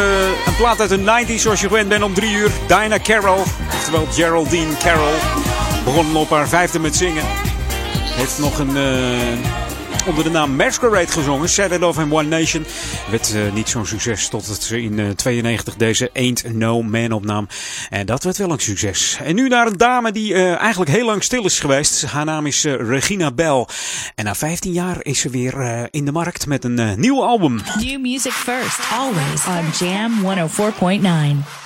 [0.46, 2.52] een plaat uit de 90s zoals je gewend bent om 3 uur.
[2.68, 5.45] Dinah Carroll, oftewel Geraldine Carroll.
[5.86, 7.24] Begon op haar vijfde met zingen.
[7.26, 8.76] Heeft nog een...
[8.76, 11.50] Uh, onder de naam Masquerade gezongen.
[11.50, 12.66] Saturday Love and One Nation.
[13.10, 17.48] Werd uh, niet zo'n succes totdat ze in uh, 92 deze Ain't No Man opnam.
[17.90, 19.18] En dat werd wel een succes.
[19.24, 22.06] En nu naar een dame die eigenlijk heel lang stil is geweest.
[22.06, 23.68] Haar naam is Regina Bell.
[24.16, 27.62] En na 15 jaar is ze weer in de markt met een nieuw album.
[27.80, 30.12] New music first, always on Jam
[31.44, 31.65] 104.9.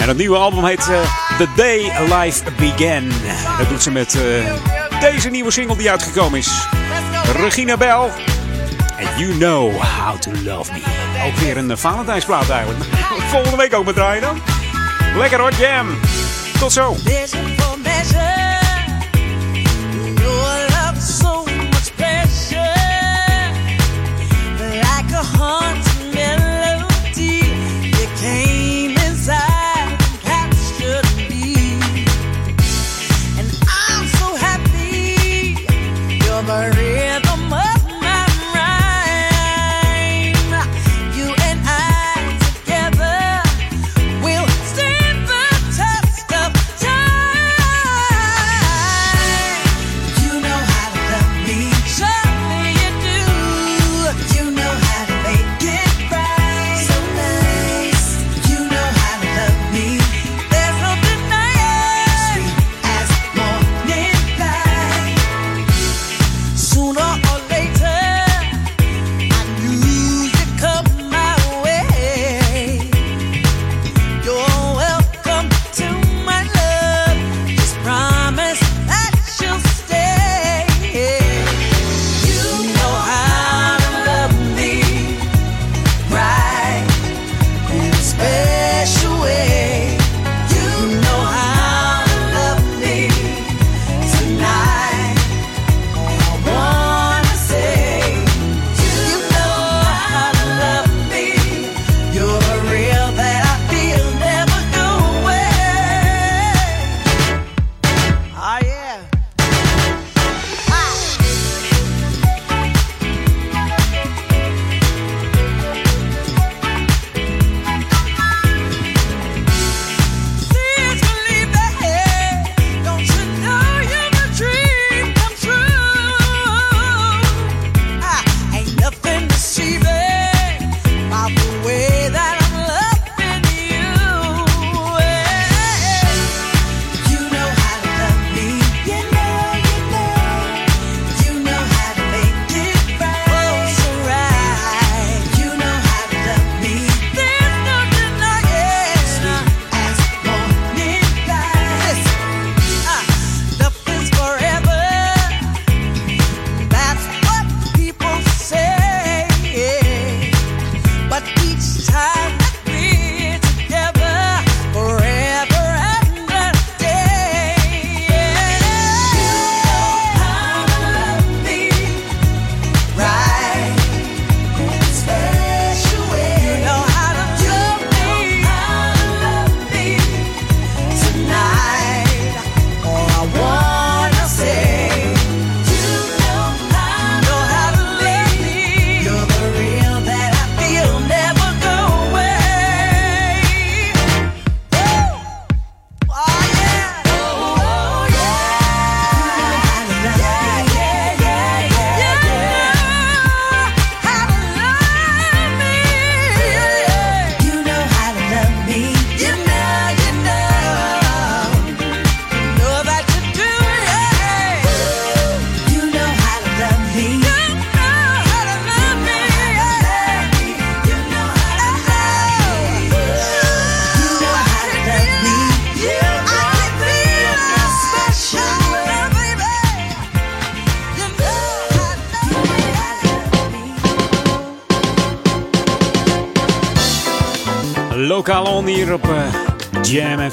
[0.00, 0.90] En het nieuwe album heet
[1.38, 3.08] The Day Life Began.
[3.58, 4.18] Dat doet ze met
[5.00, 6.66] deze nieuwe single die uitgekomen is.
[7.36, 8.10] Regina Bell.
[8.98, 10.80] And You Know How To Love Me.
[11.26, 12.84] Ook weer een Valentijnsplaat eigenlijk.
[13.32, 14.40] Volgende week ook met draaien dan.
[15.16, 15.86] Lekker hoor, Jam.
[16.58, 16.96] Tot zo.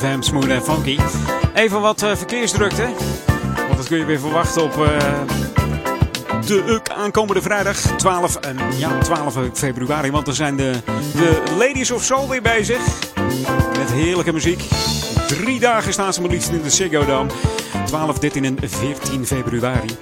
[0.01, 0.97] Jam FM Smooth en Funky.
[1.53, 2.89] Even wat uh, verkeersdrukte.
[3.55, 4.87] Want dat kun je weer verwachten op uh,
[6.47, 10.11] de aankomende vrijdag 12, eh, ja, 12 februari.
[10.11, 10.71] Want dan zijn de,
[11.13, 12.79] de Ladies of Soul weer bezig.
[13.77, 14.63] Met heerlijke muziek.
[15.27, 17.29] Drie dagen staan ze maar liefst in de Ziggo Dome.
[17.85, 19.97] 12, 13 en 14 februari.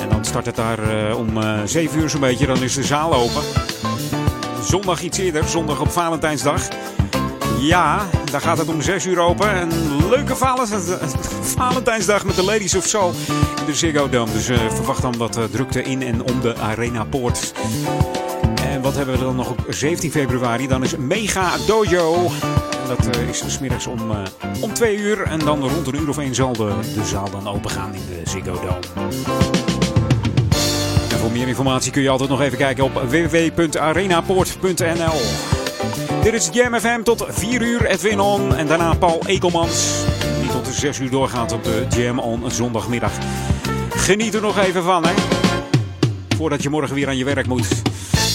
[0.00, 2.46] En dan start het daar eh, om eh 7 uur zo'n beetje.
[2.46, 3.42] Dan is de zaal open.
[4.62, 6.68] Zondag iets eerder, zondag op Valentijnsdag.
[7.60, 9.56] Ja, daar gaat het om 6 uur open.
[9.56, 10.66] Een leuke Val-
[11.56, 13.12] Valentijnsdag met de Ladies of Soul
[13.60, 14.32] in de Ziggo Dome.
[14.32, 17.52] Dus eh, verwacht dan wat eh, drukte in en om de Arena Poort.
[18.64, 20.66] En wat hebben we dan nog op 17 februari?
[20.68, 22.30] Dan is Mega Dojo.
[22.88, 24.16] Dat eh, is smiddags om, eh,
[24.60, 25.22] om 2 uur.
[25.22, 28.02] En dan rond een uur of 1 zal de, de zaal dan open gaan in
[28.08, 28.78] de Ziggo Dome.
[31.10, 35.49] En voor meer informatie kun je altijd nog even kijken op www.arenapoort.nl.
[36.22, 38.54] Dit is Jam FM tot 4 uur, Edwin On.
[38.54, 40.04] En daarna Paul Ekelmans.
[40.40, 43.12] Die tot 6 uur doorgaat op de Jam On zondagmiddag.
[43.90, 45.12] Geniet er nog even van, hè.
[46.36, 47.68] Voordat je morgen weer aan je werk moet.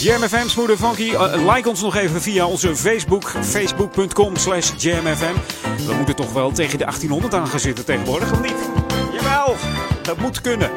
[0.02, 1.14] Jam FM, and Funky.
[1.14, 3.34] Eh, like ons nog even via onze Facebook.
[3.42, 5.34] Facebook.com slash jamfm.
[5.86, 8.70] We moeten toch wel tegen de 1800 aan gaan tegenwoordig, of niet?
[9.14, 9.56] Jawel,
[10.02, 10.72] dat moet kunnen.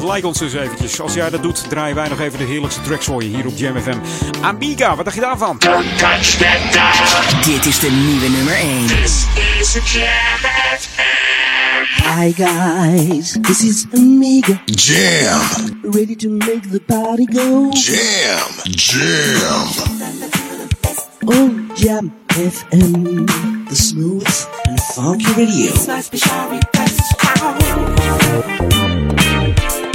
[0.00, 1.00] Like ons dus eventjes.
[1.00, 3.56] Als jij dat doet, draaien wij nog even de heerlijkste tracks voor je hier op
[3.56, 3.98] Jam FM.
[4.40, 5.56] Amiga, wat dacht je daarvan?
[5.58, 7.54] Don't touch that dial.
[7.54, 8.86] Dit is de nieuwe nummer 1.
[8.86, 9.26] This
[9.58, 10.04] is Jam
[12.16, 14.60] Hi guys, this is Amiga.
[14.64, 15.80] Jam.
[15.82, 17.70] Ready to make the party go.
[17.70, 18.48] Jam.
[18.64, 19.68] Jam.
[21.24, 23.26] Oh, Jam FM.
[23.68, 25.72] The smooth and funky radio.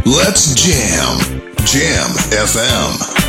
[0.05, 1.19] Let's jam.
[1.65, 3.21] Jam FM.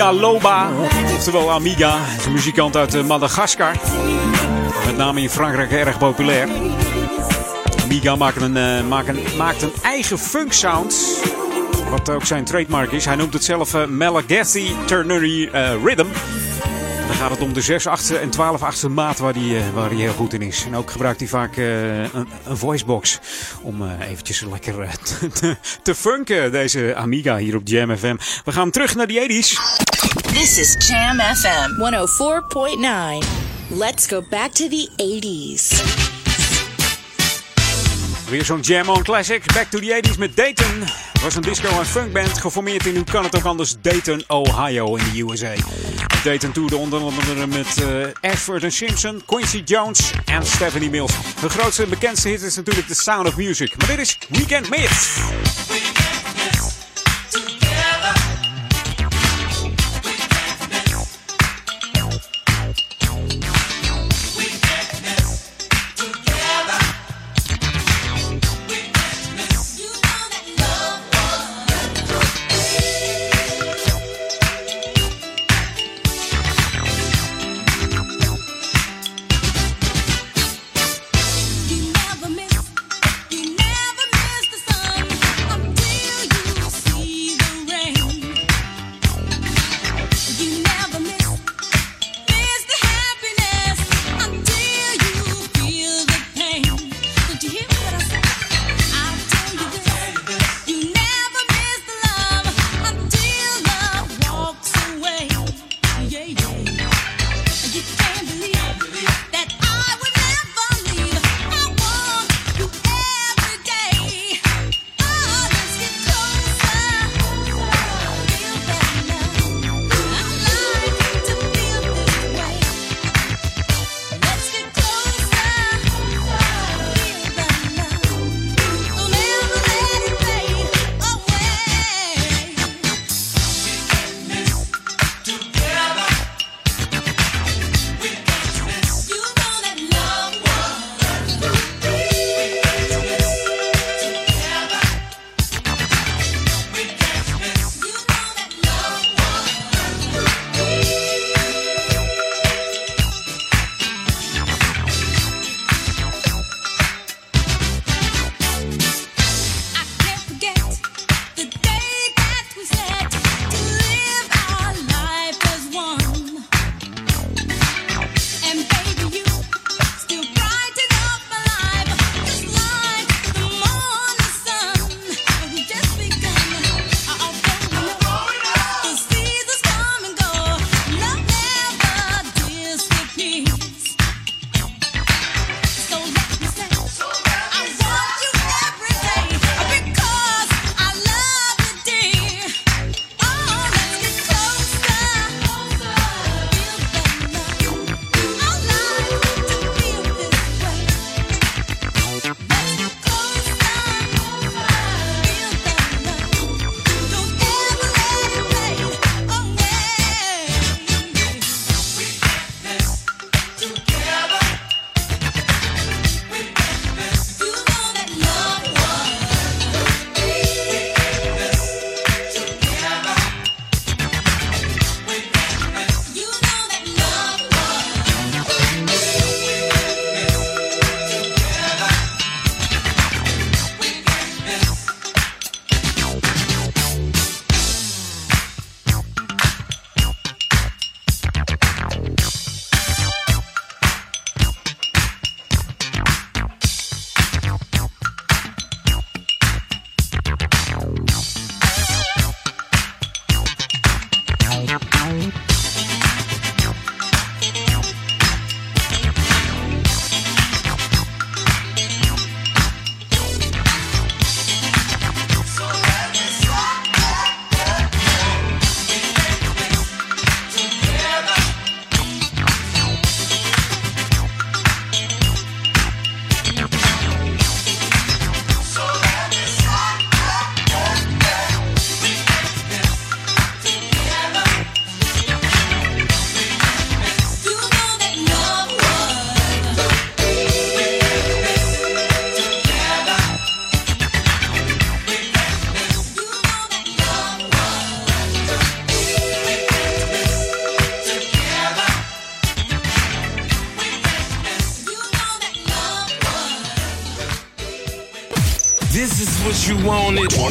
[0.00, 0.70] Amiga Loba,
[1.14, 3.74] oftewel Amiga, een muzikant uit eh, Madagaskar.
[4.86, 6.48] Met name in Frankrijk erg populair.
[7.82, 11.22] Amiga maakt een, eh, maakt een, maakt een eigen funk sound.
[11.90, 13.04] Wat ook zijn trademark is.
[13.04, 15.48] Hij noemt het zelf uh, Malagasy Ternary
[15.84, 16.06] Rhythm.
[17.06, 20.12] Dan gaat het om de 6 achtste en 12 achtste maat waar hij, waar heel
[20.12, 20.64] goed in is.
[20.66, 23.18] En ook gebruikt hij vaak een, een voicebox
[23.62, 24.88] om uh, eventjes lekker
[25.82, 28.16] te, funken, deze Amiga hier op Jam FM.
[28.44, 29.69] We gaan terug naar die 80s.
[30.40, 33.24] This is Jam FM 104.9.
[33.70, 35.82] Let's go back to the 80s.
[38.30, 39.52] Weer zo'n Jam On Classic.
[39.52, 40.80] Back to the 80s met Dayton.
[41.12, 44.96] Het was een disco- en funkband geformeerd in, hoe kan het ook anders, Dayton, Ohio
[44.96, 45.54] in de USA.
[46.24, 51.12] Dayton toerde onder andere met uh, Ashford en Simpson, Quincy Jones en Stephanie Mills.
[51.40, 53.76] Hun grootste en bekendste hit is natuurlijk The Sound of Music.
[53.76, 55.18] Maar dit is Weekend Myths.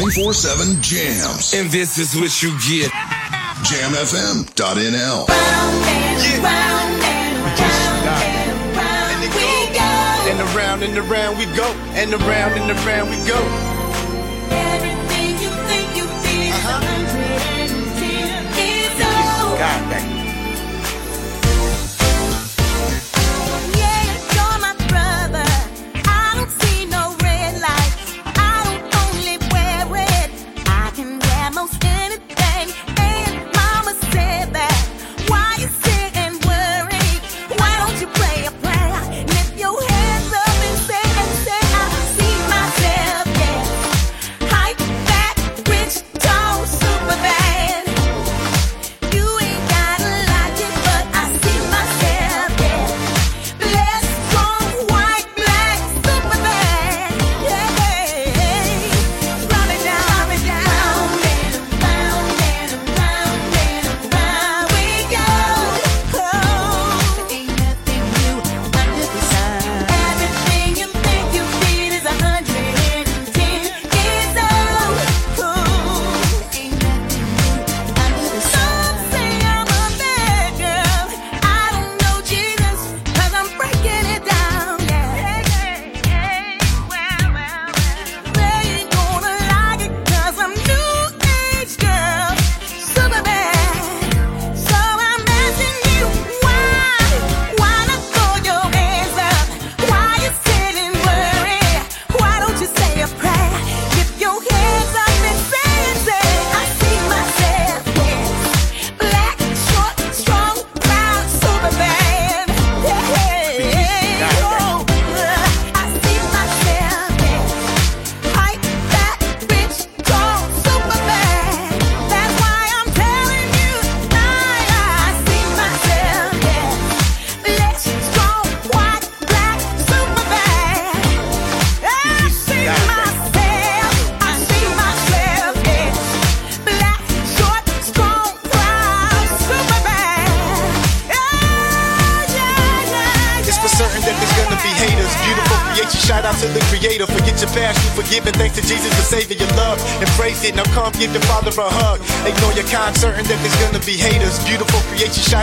[0.10, 1.54] 24/7 Jams.
[1.54, 2.90] And this is what you get.
[3.62, 5.28] JamFM.nl.
[5.28, 6.50] Round and yeah.
[10.32, 10.98] and round and round we go.
[10.98, 11.70] And around and around we go.
[11.94, 13.38] And around and around we go.
[14.50, 16.90] Everything you think you did, uh-huh.
[19.60, 20.19] God, that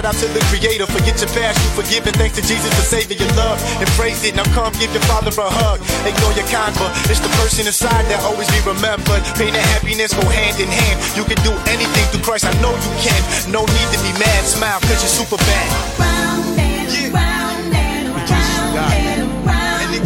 [0.06, 0.86] out to the creator.
[0.86, 2.14] Forget your past, you forgiven.
[2.14, 3.58] Thanks to Jesus, for saving your love.
[3.82, 5.82] Embrace it, now come give your father a hug.
[6.06, 6.46] Ignore your
[6.78, 9.26] but it's the person inside that always be remembered.
[9.34, 10.96] Pain and happiness go hand in hand.
[11.18, 13.18] You can do anything through Christ, I know you can.
[13.50, 15.66] No need to be mad, smile, cause you're super bad.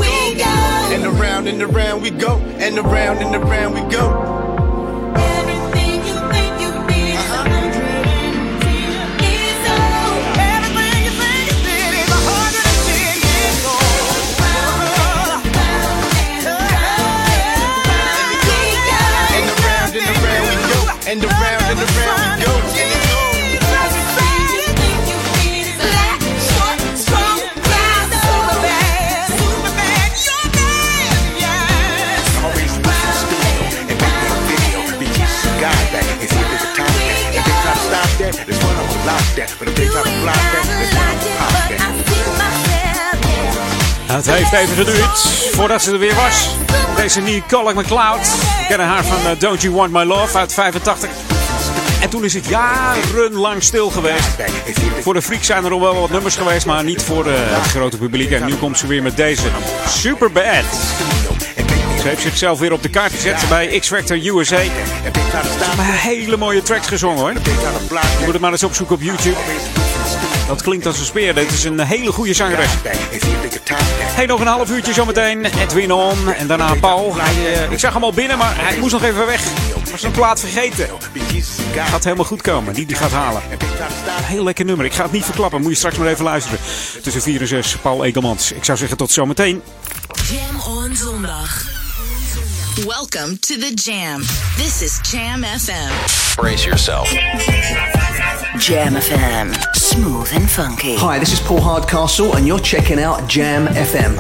[0.01, 0.47] We go.
[0.95, 4.40] And around and around we go, and around and around we go.
[21.11, 21.40] And around
[44.21, 45.19] Het heeft even geduurd
[45.53, 46.49] voordat ze er weer was.
[46.97, 48.21] Deze Nicole McLeod.
[48.21, 51.11] We kennen haar van eh, Don't You Want My Love uit 85.
[52.01, 54.29] En toen is het jarenlang stil geweest.
[55.01, 57.67] Voor de freaks zijn er al wel wat nummers geweest, maar niet voor eh, het
[57.67, 58.31] grote publiek.
[58.31, 59.47] En nu komt ze weer met deze
[59.89, 60.65] Super Bad.
[62.01, 64.57] Ze heeft zichzelf weer op de kaart gezet bij X Factor USA.
[64.57, 67.33] Hebben hele mooie tracks gezongen hoor.
[67.33, 69.37] Je moet het maar eens opzoeken op YouTube.
[70.51, 71.35] Dat klinkt als een speer.
[71.35, 72.71] Dit is een hele goede zangeres.
[74.21, 75.45] Hey, nog een half uurtje zometeen.
[75.45, 77.15] Edwin On en daarna Paul.
[77.17, 79.43] Hij, eh, ik zag hem al binnen, maar hij moest nog even weg.
[79.91, 80.89] Was een plaat vergeten.
[81.75, 82.75] Gaat helemaal goed komen.
[82.75, 83.43] Die die gaat halen.
[84.23, 84.87] Heel lekker nummer.
[84.87, 85.61] Ik ga het niet verklappen.
[85.61, 86.59] Moet je straks maar even luisteren.
[87.03, 87.77] Tussen 4 en 6.
[87.77, 88.53] Paul Egelmans.
[88.53, 89.63] Ik zou zeggen tot zometeen.
[90.31, 91.65] Jam on zondag.
[92.87, 94.23] Welcome to the Jam.
[94.57, 95.93] This is Jam FM.
[96.35, 97.13] Brace yourself.
[98.59, 99.80] Jam FM.
[99.91, 100.95] Smooth and funky.
[100.95, 104.15] Hi, this is Paul Hardcastle, and you're checking out Jam FM.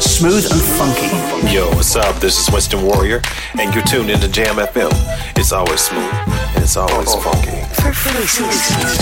[0.00, 1.54] Smooth and funky.
[1.54, 2.16] Yo, what's up?
[2.20, 3.20] This is Winston Warrior,
[3.58, 4.90] and you're tuned into Jam FM.
[5.36, 6.10] It's always smooth
[6.54, 7.60] and it's always funky.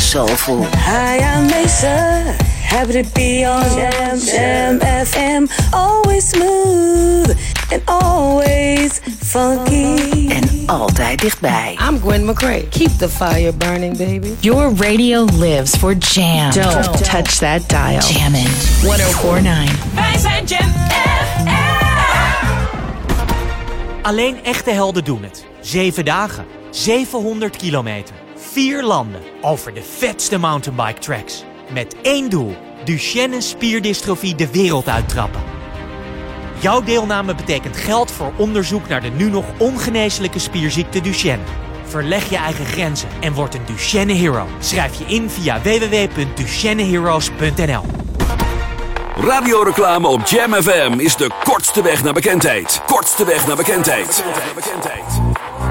[0.00, 0.64] Soulful.
[0.72, 2.36] Hi, I'm Mesa.
[2.68, 5.48] Happy to be on Jam, Jam FM.
[5.72, 7.38] Always smooth
[7.72, 10.28] and always funky.
[10.28, 11.78] En altijd dichtbij.
[11.88, 12.68] I'm Gwen McCrae.
[12.68, 14.34] Keep the fire burning, baby.
[14.40, 16.50] Your radio lives for jam.
[16.50, 18.00] Don't, touch that dial.
[18.00, 18.48] Jammin'
[18.82, 19.94] 1049.
[19.94, 20.86] Wij zijn Jam
[24.02, 25.44] Alleen echte helden doen het.
[25.60, 31.44] Zeven dagen, 700 kilometer, vier landen, over de vetste mountainbike tracks.
[31.72, 35.57] Met één doel, Duchenne spierdystrofie de wereld uittrappen.
[36.60, 41.44] Jouw deelname betekent geld voor onderzoek naar de nu nog ongeneeslijke spierziekte Duchenne.
[41.84, 44.46] Verleg je eigen grenzen en word een Duchenne Hero.
[44.58, 47.98] Schrijf je in via www.duchenneheroes.nl
[49.20, 52.82] Radioreclame op Jam FM is de kortste weg naar bekendheid.
[52.86, 54.24] Kortste weg naar bekendheid.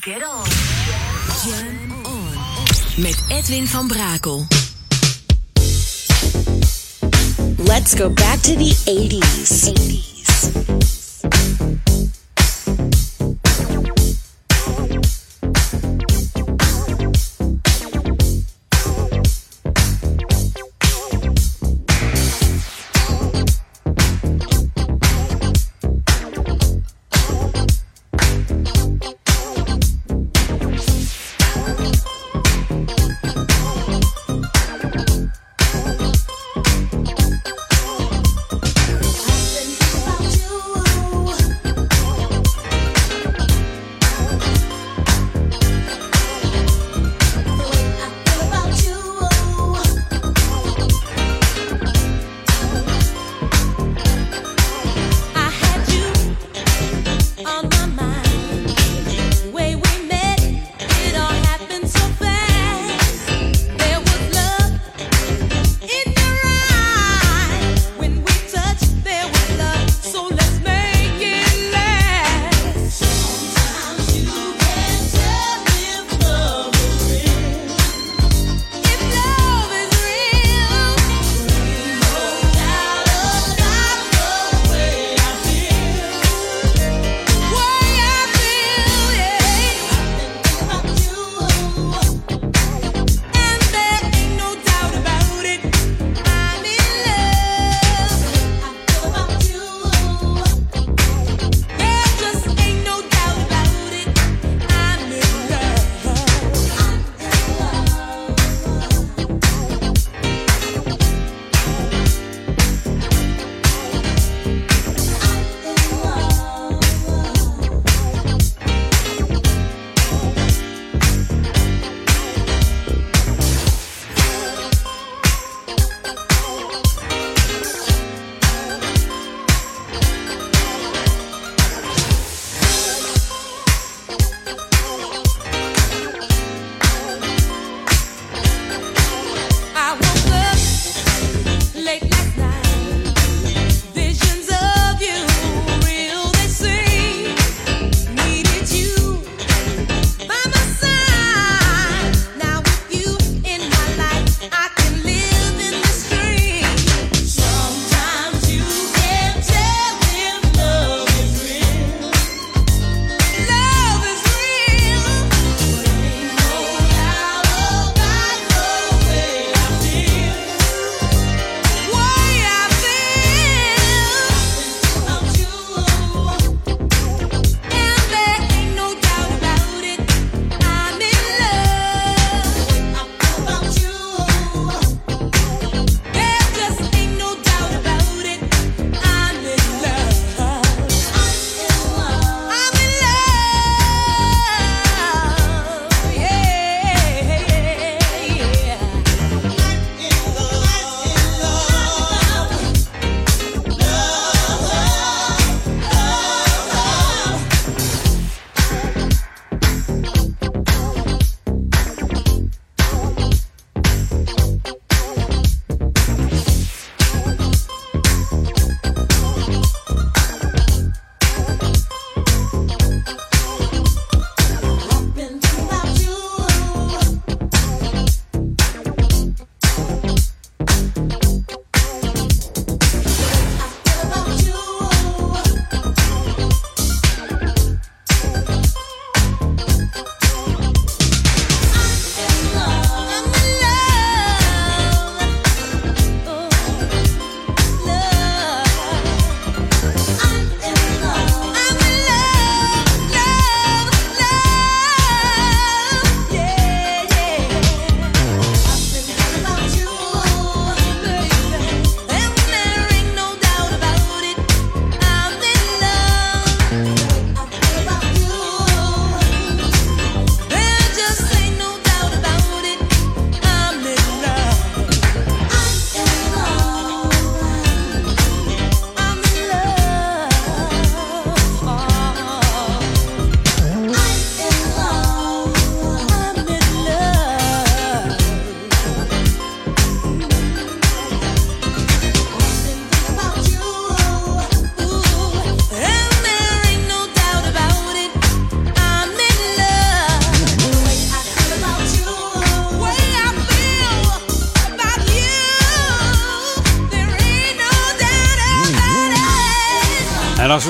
[0.00, 0.46] Get on.
[1.44, 3.02] Jam on.
[3.02, 4.46] Met Edwin van Brakel.
[7.56, 9.68] Let's go back to the 80s.
[9.68, 11.01] 80s.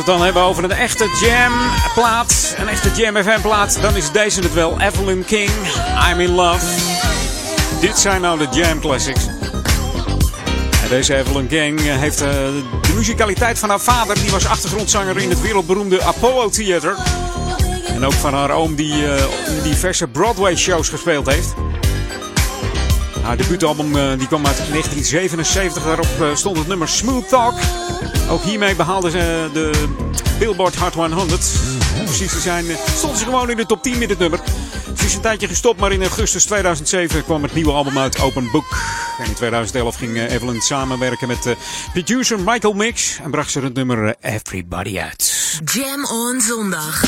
[0.07, 1.53] Het dan hebben over een echte jam
[1.95, 4.81] plaat, een echte jam FM plaat, dan is deze het wel.
[4.81, 5.51] Evelyn King,
[6.11, 6.66] I'm in Love.
[7.81, 9.27] Dit zijn nou de jam classics.
[10.83, 12.29] En deze Evelyn King heeft uh,
[12.83, 14.15] de muzikaliteit van haar vader.
[14.15, 16.97] Die was achtergrondzanger in het wereldberoemde Apollo Theater.
[17.87, 19.15] En ook van haar oom die uh,
[19.62, 21.55] diverse Broadway shows gespeeld heeft.
[23.23, 25.82] Haar debuutalbum uh, die kwam uit 1977.
[25.82, 27.55] Daarop stond het nummer Smooth Talk.
[28.31, 29.70] Ook hiermee behaalde ze de
[30.39, 31.61] Billboard Hot 100.
[32.05, 32.65] Precies te zijn,
[32.97, 34.40] stond ze gewoon in de top 10 met het nummer.
[34.97, 38.51] Ze is een tijdje gestopt, maar in augustus 2007 kwam het nieuwe album uit Open
[38.51, 38.65] Book.
[39.19, 41.57] En in 2011 ging Evelyn samenwerken met
[41.93, 45.61] producer Michael Mix en bracht ze het nummer Everybody uit.
[45.65, 47.01] Jam on zondag.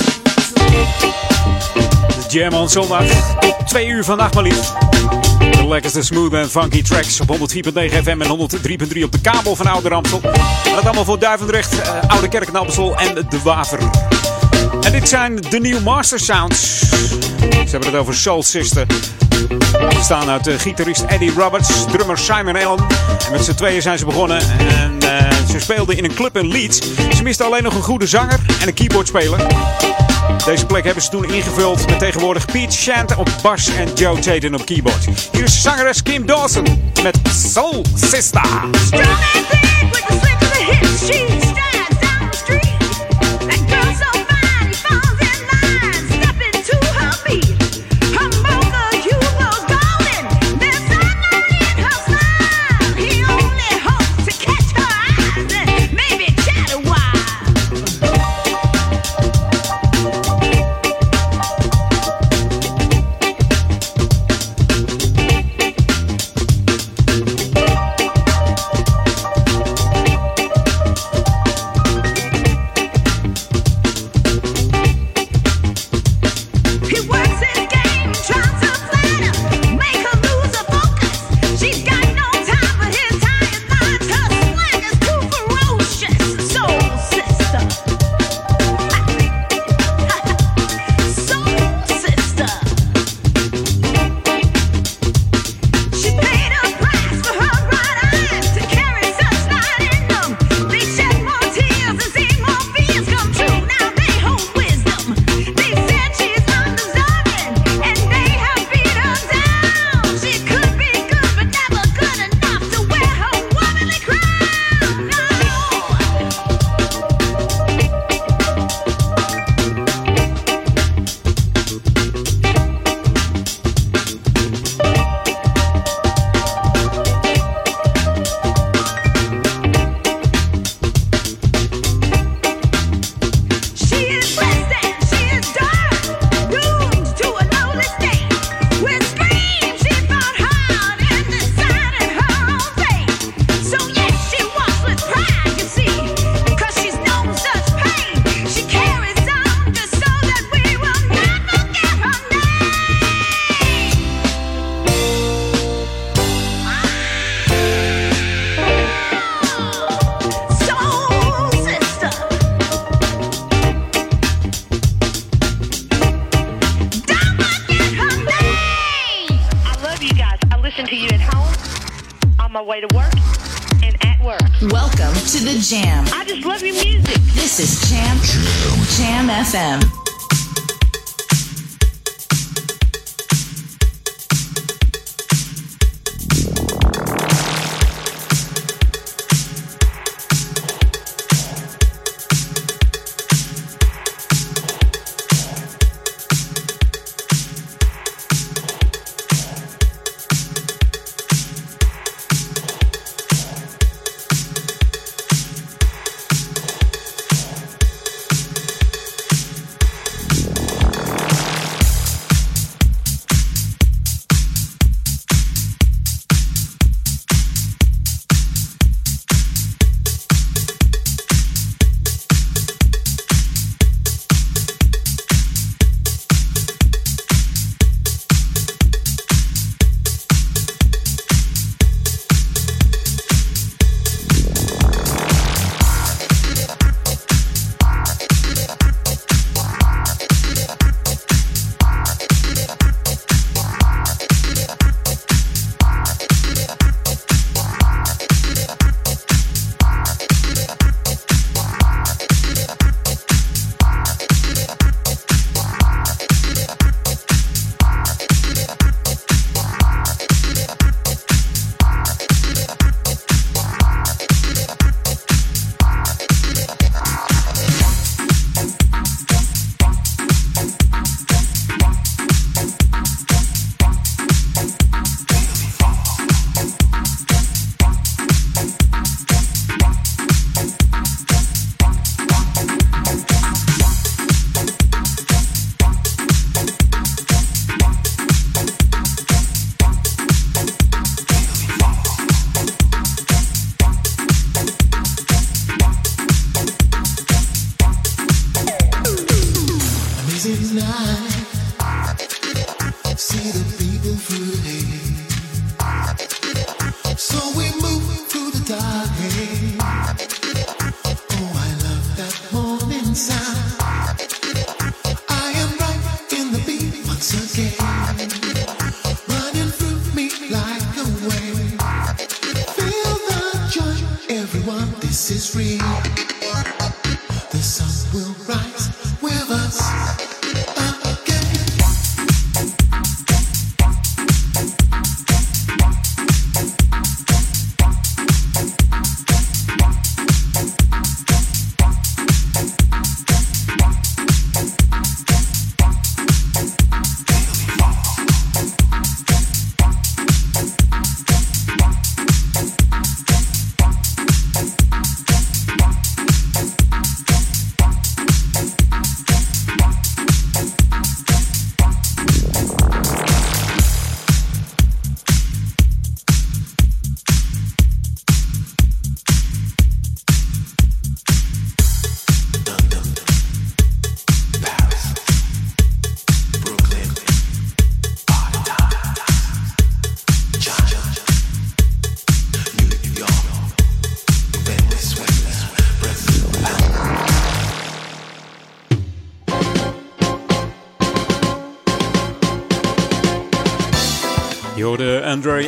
[0.54, 3.04] De Jam on zondag.
[3.66, 4.72] Twee uur vandaag maar liefst.
[5.74, 7.38] Lekkerste smooth en funky tracks op 104.9
[8.02, 10.20] FM en 103.3 op de kabel van Oude Ramsel.
[10.22, 13.78] En dat allemaal voor Duivendrecht, uh, Oude Kerk, en De Waver.
[14.80, 16.78] En dit zijn de New Master Sounds.
[16.78, 18.86] Ze hebben het over Soul Sister.
[20.00, 22.86] Staan uit uh, gitarist Eddie Roberts, drummer Simon Allen.
[23.26, 24.40] En met z'n tweeën zijn ze begonnen.
[24.58, 26.78] En uh, ze speelden in een club in Leeds.
[27.16, 29.46] Ze misten alleen nog een goede zanger en een keyboardspeler.
[30.44, 34.54] Deze plek hebben ze toen ingevuld met tegenwoordig Pete Shant op bas en Joe Tatum
[34.54, 35.08] op keyboard.
[35.32, 38.42] Hier is zangeres Kim Dawson met Soul Sister.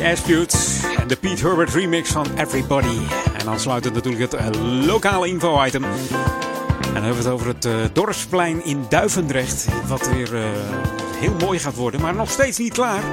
[0.07, 2.97] En de Pete Herbert remix van Everybody.
[3.37, 4.47] En dan sluit het natuurlijk het eh,
[4.85, 5.83] lokale info-item.
[5.83, 5.91] En
[6.93, 9.67] dan hebben we het over het eh, dorpsplein in Duivendrecht.
[9.87, 10.49] Wat weer eh,
[11.15, 13.03] heel mooi gaat worden, maar nog steeds niet klaar.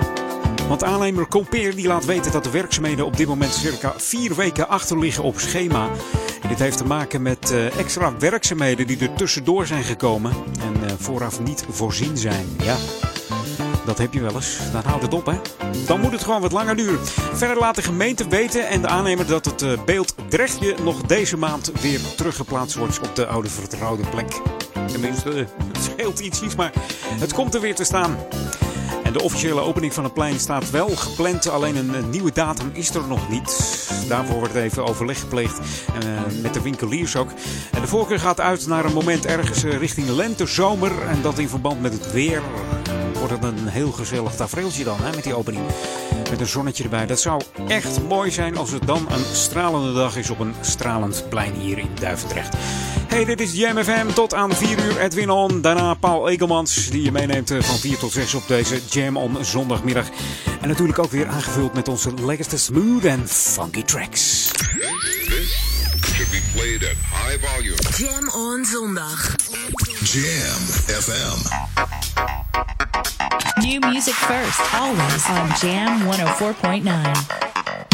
[0.69, 4.69] Want aannemer Compeer die laat weten dat de werkzaamheden op dit moment circa vier weken
[4.69, 5.89] achter liggen op schema.
[6.43, 11.41] En dit heeft te maken met extra werkzaamheden die er tussendoor zijn gekomen en vooraf
[11.41, 12.47] niet voorzien zijn.
[12.63, 12.77] Ja,
[13.85, 14.59] dat heb je wel eens.
[14.73, 15.41] Dan houdt het op, hè?
[15.87, 17.07] Dan moet het gewoon wat langer duren.
[17.33, 21.37] Verder laat de gemeente weten en de aannemer dat het eh, beeld Drechtje nog deze
[21.37, 24.41] maand weer teruggeplaatst wordt op de oude vertrouwde plek.
[24.87, 25.31] Tenminste,
[25.73, 26.73] het scheelt ietsjes, maar
[27.21, 28.17] het komt er weer te staan.
[29.03, 32.95] En de officiële opening van het plein staat wel gepland, alleen een, nieuwe datum is
[32.95, 33.79] er nog niet.
[34.09, 35.63] Daarvoor wordt even overleg gepleegd eh,
[36.43, 37.31] met de winkeliers ook.
[37.73, 40.93] En de voorkeur gaat uit naar een moment ergens eh, richting lente, zomer.
[41.09, 42.43] En dat in verband met het weer
[43.75, 45.65] heel gezellig tafereeltje dan, hè, met die opening.
[46.31, 47.07] Met een zonnetje erbij.
[47.07, 51.25] Dat zou echt mooi zijn als het dan een stralende dag is op een stralend
[51.29, 52.57] plein hier in Duivendrecht.
[53.09, 54.07] Hey, dit is Jam FM.
[54.15, 55.61] Tot aan 4 uur Edwin On.
[55.61, 59.45] Daarna Paul Egelmans, die je meeneemt eh, van 4 tot 6 op deze Jam On
[59.45, 60.09] zondagmiddag.
[60.61, 64.53] En natuurlijk ook weer aangevuld met onze lekkerste smooth en funky tracks.
[66.35, 67.77] Should be played at high volume.
[67.97, 69.19] Jam on zondag.
[70.05, 71.39] Jam FM.
[73.63, 77.94] New music first, always on Jam 104.9.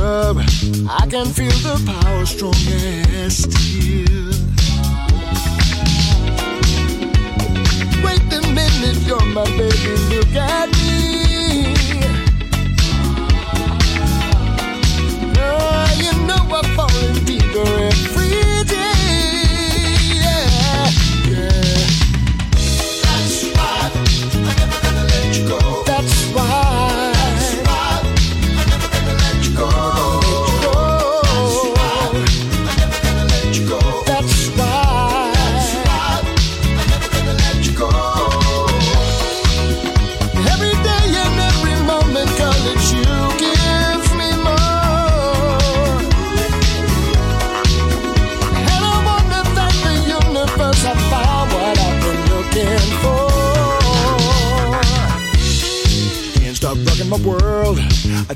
[0.00, 2.54] I can feel the power strong
[3.14, 4.21] as steel.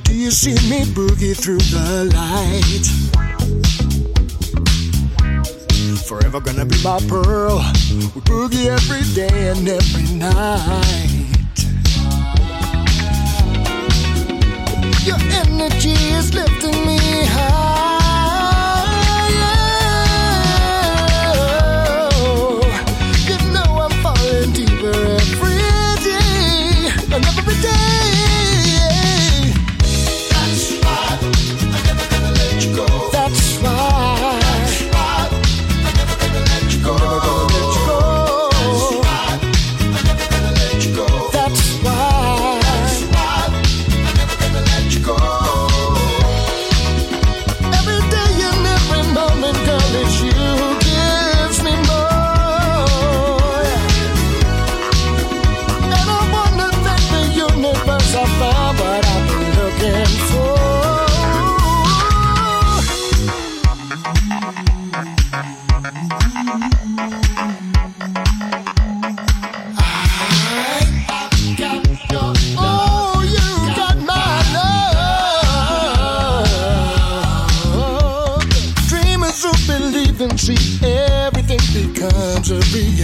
[0.02, 2.86] Do you see me boogie through the light?
[6.06, 7.58] Forever gonna be my pearl.
[8.14, 11.26] We boogie every day and every night.
[15.04, 17.75] Your energy is lifting me high.
[82.46, 82.95] surgery.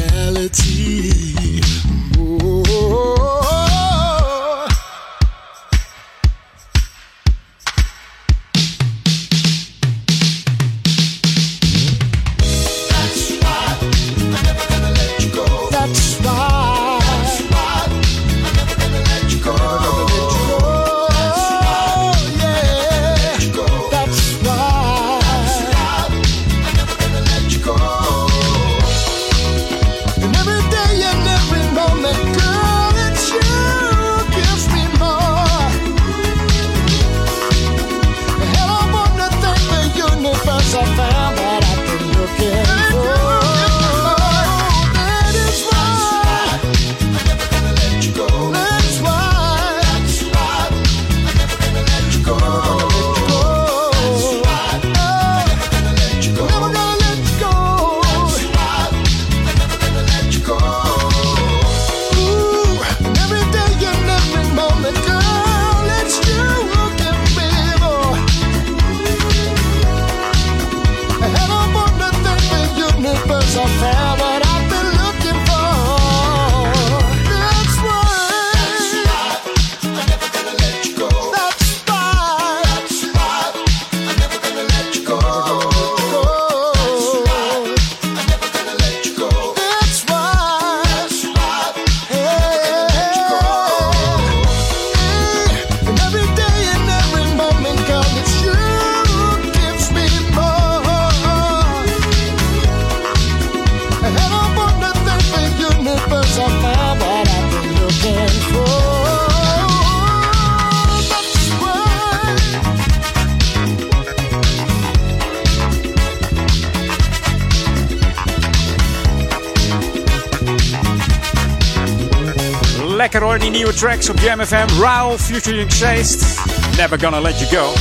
[123.43, 124.81] Die nieuwe tracks op Jam FM.
[124.81, 126.41] Raul, featuring Seist.
[126.77, 127.73] Never gonna let you go.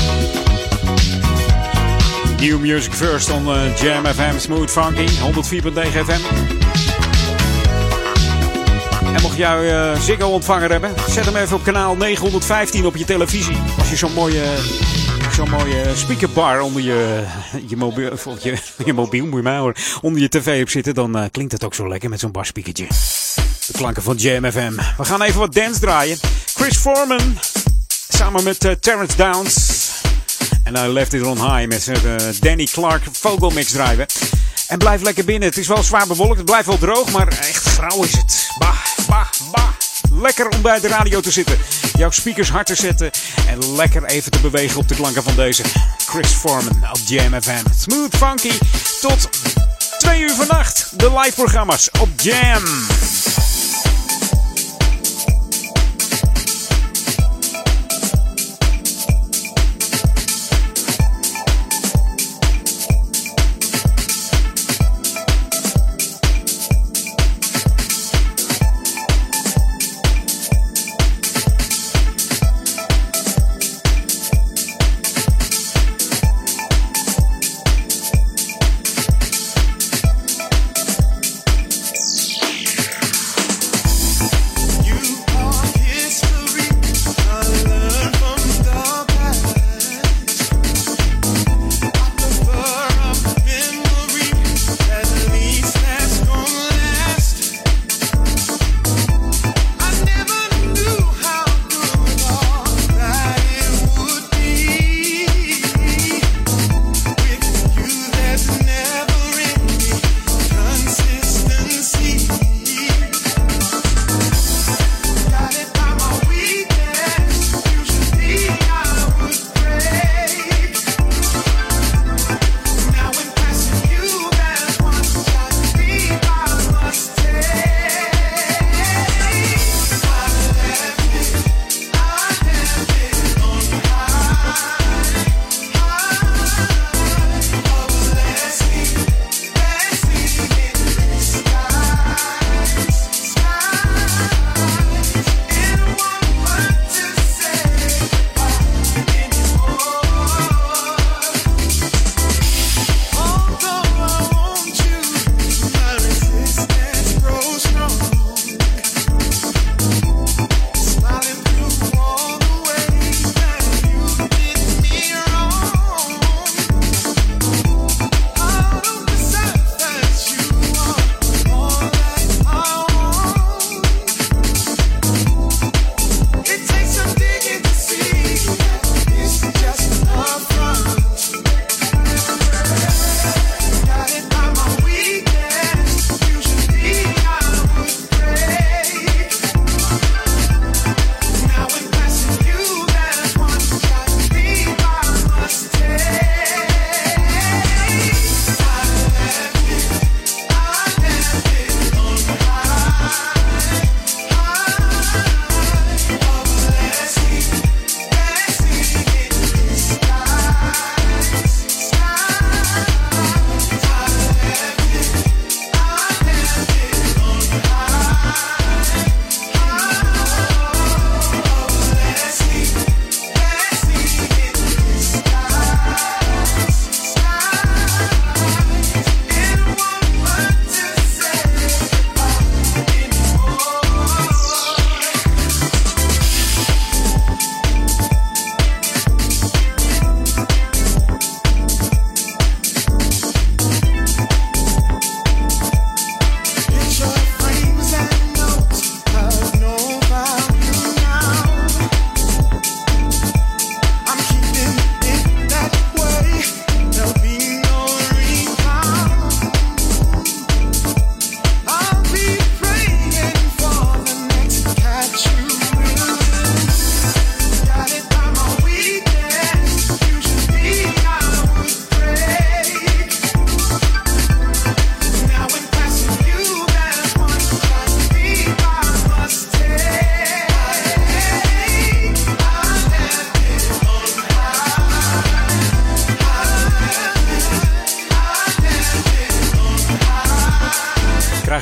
[2.39, 4.37] New music first on uh, Jam FM.
[4.37, 6.21] Smooth Funky, 104.9 FM.
[9.15, 13.05] En mocht jij uh, Ziggo ontvanger hebben, zet hem even op kanaal 915 op je
[13.05, 13.57] televisie.
[13.79, 14.43] Als je zo'n mooie,
[15.31, 17.23] zo'n mooie speakerbar onder je,
[17.67, 21.51] je, mobiel, je, je mobiel, moet je onder je tv hebt zitten, dan uh, klinkt
[21.51, 22.87] het ook zo lekker met zo'n barspeakertje.
[23.81, 24.73] Klanken van Jam FM.
[24.97, 26.17] We gaan even wat dance draaien.
[26.53, 27.39] Chris Foreman
[28.09, 29.89] samen met uh, Terrence Downs.
[30.63, 34.05] En hij left it on high met uh, Danny Clark vogelmix draaien.
[34.67, 35.49] En blijf lekker binnen.
[35.49, 36.37] Het is wel zwaar bewolkt.
[36.37, 38.49] Het blijft wel droog, maar echt grauw is het.
[38.59, 39.69] Bah, bah, bah.
[40.11, 41.57] Lekker om bij de radio te zitten.
[41.97, 43.11] Jouw speakers hard te zetten.
[43.47, 45.63] En lekker even te bewegen op de klanken van deze
[45.97, 47.65] Chris Foreman op Jam FM.
[47.77, 48.57] Smooth funky.
[49.01, 49.29] Tot
[49.99, 50.99] twee uur vannacht.
[50.99, 52.63] De live programma's op Jam.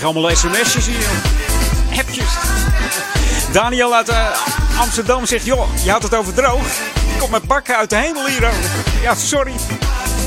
[0.09, 1.07] Allemaal sms'jes hier.
[1.99, 2.37] Appjes.
[3.51, 4.25] Daniel uit eh,
[4.79, 6.67] Amsterdam zegt, joh, je had het over droog.
[7.19, 8.49] Kom met bakken uit de hemel hier.
[9.01, 9.53] Ja, sorry.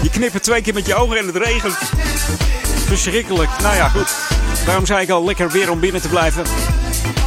[0.03, 1.75] Je knippert twee keer met je ogen en het regent.
[2.87, 3.51] Verschrikkelijk.
[3.63, 4.15] Nou ja, goed.
[4.67, 6.45] Daarom zei ik al, lekker weer om binnen te blijven.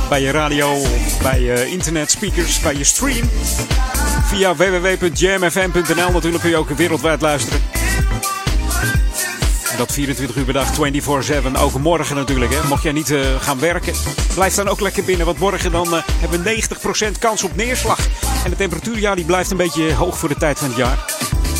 [0.10, 0.82] Bij je radio,
[1.22, 3.30] bij je internetspeakers, bij je stream.
[4.26, 7.55] Via www.jamfm.nl natuurlijk kun je ook wereldwijd luisteren.
[9.78, 11.58] Dat 24 uur per dag, 24-7.
[11.58, 12.54] Ook morgen natuurlijk.
[12.54, 12.68] Hè.
[12.68, 13.94] Mocht jij niet eh, gaan werken,
[14.34, 15.26] blijf dan ook lekker binnen.
[15.26, 18.00] Want morgen dan, eh, hebben we 90% kans op neerslag.
[18.44, 20.98] En de temperatuur ja, die blijft een beetje hoog voor de tijd van het jaar.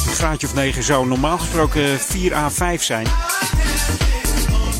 [0.08, 3.08] Een graadje of 9 zou normaal gesproken 4 à 5 zijn.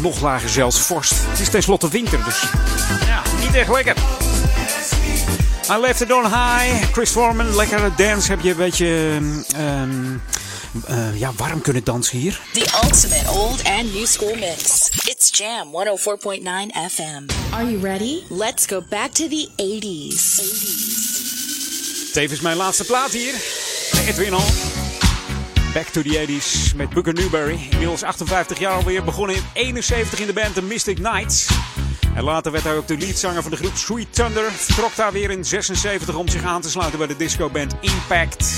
[0.02, 1.14] Nog lager zelfs vorst.
[1.30, 2.44] Het is tenslotte winter, dus
[3.06, 3.96] ja, niet echt lekker.
[5.72, 6.92] I left it on high.
[6.92, 8.30] Chris Foreman, lekkere dance.
[8.30, 9.20] Heb je een beetje
[9.56, 10.18] ehm,
[10.86, 12.42] eh, ja, warm kunnen dansen hier?
[12.54, 14.90] The ultimate old and new school mix.
[14.90, 17.26] It's Jam 104.9 FM.
[17.54, 18.22] Are you ready?
[18.30, 20.42] Let's go back to the 80s.
[22.14, 23.34] Tevens mijn laatste plaat hier.
[24.08, 24.46] Edwin al.
[25.74, 27.68] Back to the 80s met Booker Newberry.
[27.70, 29.04] Inmiddels 58 jaar alweer.
[29.04, 31.48] Begonnen in 71 in de band The Mystic Knights.
[32.16, 34.52] En later werd hij ook de leadzanger van de groep Sweet Thunder.
[34.52, 38.54] Vertrok daar weer in 76 om zich aan te sluiten bij de discoband Impact.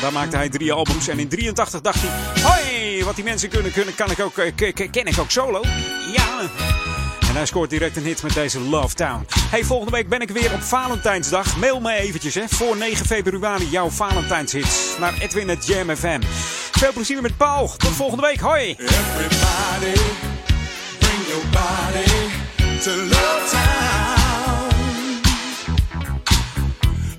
[0.00, 2.42] Daar maakte hij drie albums en in 83 dacht hij...
[2.42, 5.62] Hoi, wat die mensen kunnen, kunnen kan ik ook, eh, ken ik ook solo.
[6.12, 6.40] Ja.
[7.34, 9.26] En hij scoort direct een hit met deze Love Town.
[9.50, 11.56] Hey, volgende week ben ik weer op Valentijnsdag.
[11.56, 14.98] Mail me eventjes, hè, voor 9 februari, jouw Valentijnshits.
[14.98, 16.20] Naar Edwin at Jam FM.
[16.72, 17.68] Veel plezier met Paul.
[17.76, 18.40] Tot volgende week.
[18.40, 18.70] Hoi.
[18.78, 20.00] Everybody,
[20.98, 22.32] bring your body
[22.80, 23.62] to Love Town.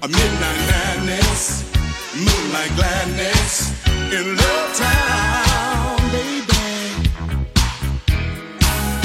[0.03, 1.64] A midnight madness,
[2.55, 3.71] moonlight gladness
[4.11, 7.03] in Love Town, baby.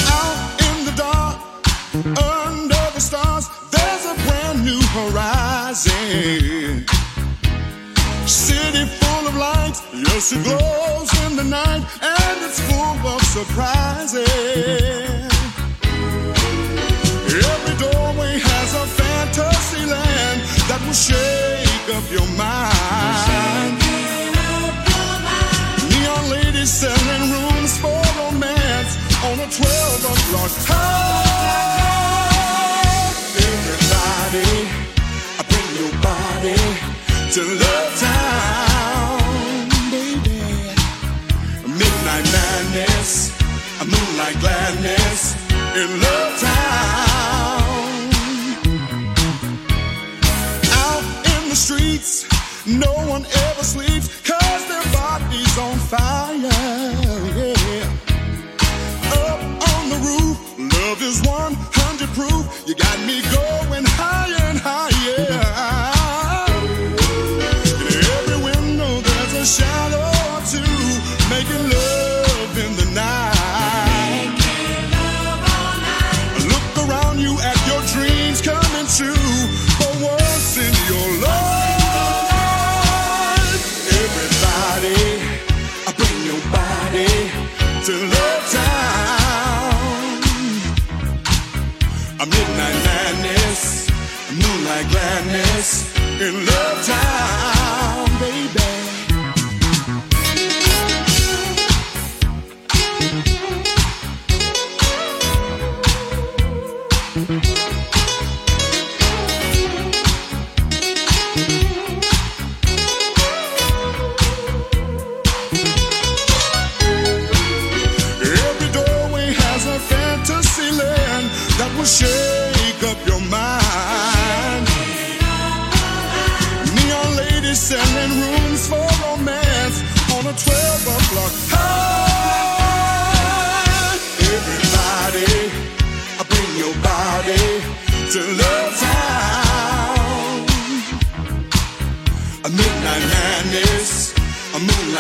[0.07, 1.39] Out in the dark,
[2.19, 6.87] under the stars, there's a brand new horizon.
[8.27, 14.29] City full of lights, yes, it glows in the night, and it's full of surprises.
[17.33, 23.30] Every doorway has a fantasy land that will shake up your mind.
[26.71, 28.95] Selling rooms for romance
[29.27, 31.11] on a 12 o'clock time.
[33.51, 34.53] Everybody,
[35.51, 36.63] bring your body
[37.35, 39.19] to Love Town,
[39.91, 40.39] baby.
[41.67, 43.11] Midnight madness,
[43.81, 45.35] a moonlight gladness
[45.75, 47.61] in Love Town.
[50.87, 52.13] Out in the streets,
[52.65, 54.70] no one ever sleeps, cause
[55.21, 56.39] body's on fire.
[57.37, 57.85] Yeah.
[59.13, 59.41] Up
[59.73, 62.65] on the roof, love is 100 proof.
[62.67, 63.60] You got me going
[95.31, 97.60] moonlight gladness in Love Town,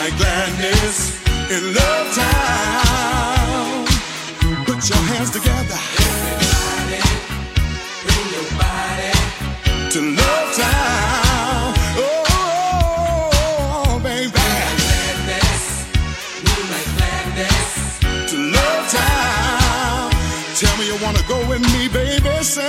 [0.01, 0.99] moonlight gladness
[1.51, 3.87] in Love Town.
[4.65, 5.79] Put your hands together.
[6.01, 7.01] Everybody,
[8.07, 9.13] bring your body
[9.91, 11.75] to Love Town.
[12.83, 14.31] Oh, baby.
[16.47, 17.99] Moonlight gladness
[18.31, 20.11] to Love Town.
[20.57, 22.43] Tell me you wanna go with me, baby.
[22.43, 22.69] Say,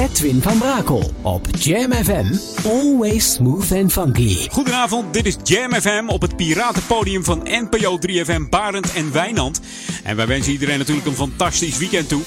[0.00, 2.34] Edwin van Brakel op Jam FM.
[2.68, 4.48] Always smooth and funky.
[4.50, 9.60] Goedenavond, dit is Jam FM op het piratenpodium van NPO 3FM Barend en Wijnand.
[10.04, 12.22] En wij wensen iedereen natuurlijk een fantastisch weekend toe.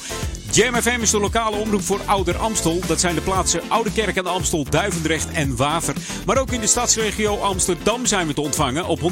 [0.53, 2.79] Jam FM is de lokale omroep voor Ouder Amstel.
[2.87, 5.95] Dat zijn de plaatsen Oude Kerk aan de Amstel, Duivendrecht en Waver.
[6.25, 9.05] Maar ook in de stadsregio Amsterdam zijn we te ontvangen op 104.9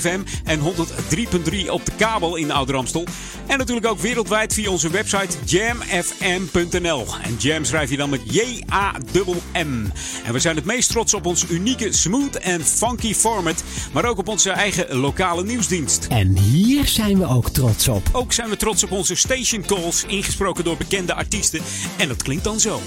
[0.00, 3.04] FM en 103.3 op de kabel in Ouder Amstel.
[3.46, 7.06] En natuurlijk ook wereldwijd via onze website jamfm.nl.
[7.22, 9.86] En Jam schrijf je dan met J-A-M-M.
[10.24, 14.18] En we zijn het meest trots op ons unieke smooth en funky format, maar ook
[14.18, 16.06] op onze eigen lokale nieuwsdienst.
[16.08, 18.08] En hier zijn we ook trots op.
[18.12, 21.60] Ook zijn we trots op onze station calls, ingesproken door bekende artiesten.
[21.96, 22.80] En dat klinkt dan zo.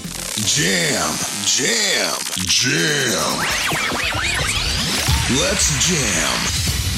[0.44, 1.10] Jam,
[1.44, 3.38] jam, jam.
[5.40, 6.36] Let's jam.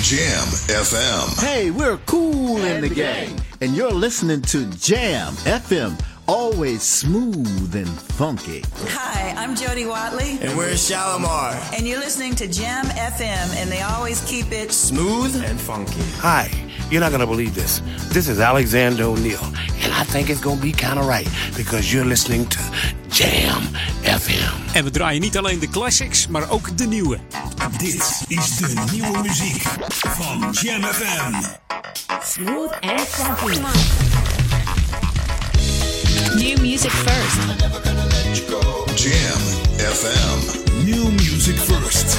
[0.02, 0.48] Jam
[0.84, 1.40] FM.
[1.46, 3.34] Hey, we're cool in the game.
[3.60, 5.90] and you're listening to Jam FM.
[6.26, 8.62] Always smooth and funky.
[8.88, 10.38] Hi, I'm Jody Watley.
[10.40, 11.54] And we're Shalimar.
[11.76, 16.00] And you're listening to Jam FM, and they always keep it Smooth and funky.
[16.20, 16.48] Hi,
[16.90, 17.80] you're not going to believe this.
[18.12, 19.44] This is Alexander O'Neill,
[19.82, 22.58] and I think it's going to be kind of right because you're listening to
[23.08, 23.62] Jam
[24.02, 24.74] FM.
[24.76, 27.18] En we draaien niet alleen de classics, maar ook de nieuwe.
[27.78, 31.34] Dit is de nieuwe muziek van Jam FM.
[32.24, 33.60] Smooth and funky.
[36.34, 37.38] New music first.
[38.94, 39.40] Jam
[39.76, 40.84] FM.
[40.84, 42.18] New music first.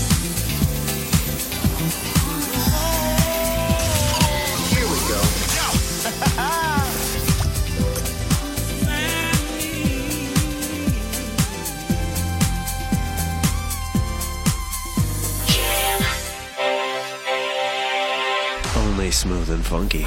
[19.31, 20.03] smooth and funky.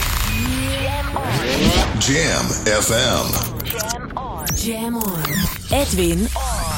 [1.98, 3.64] Jam FM.
[3.64, 4.46] Jam on.
[4.54, 5.24] Jam on.
[5.72, 6.73] Edwin on.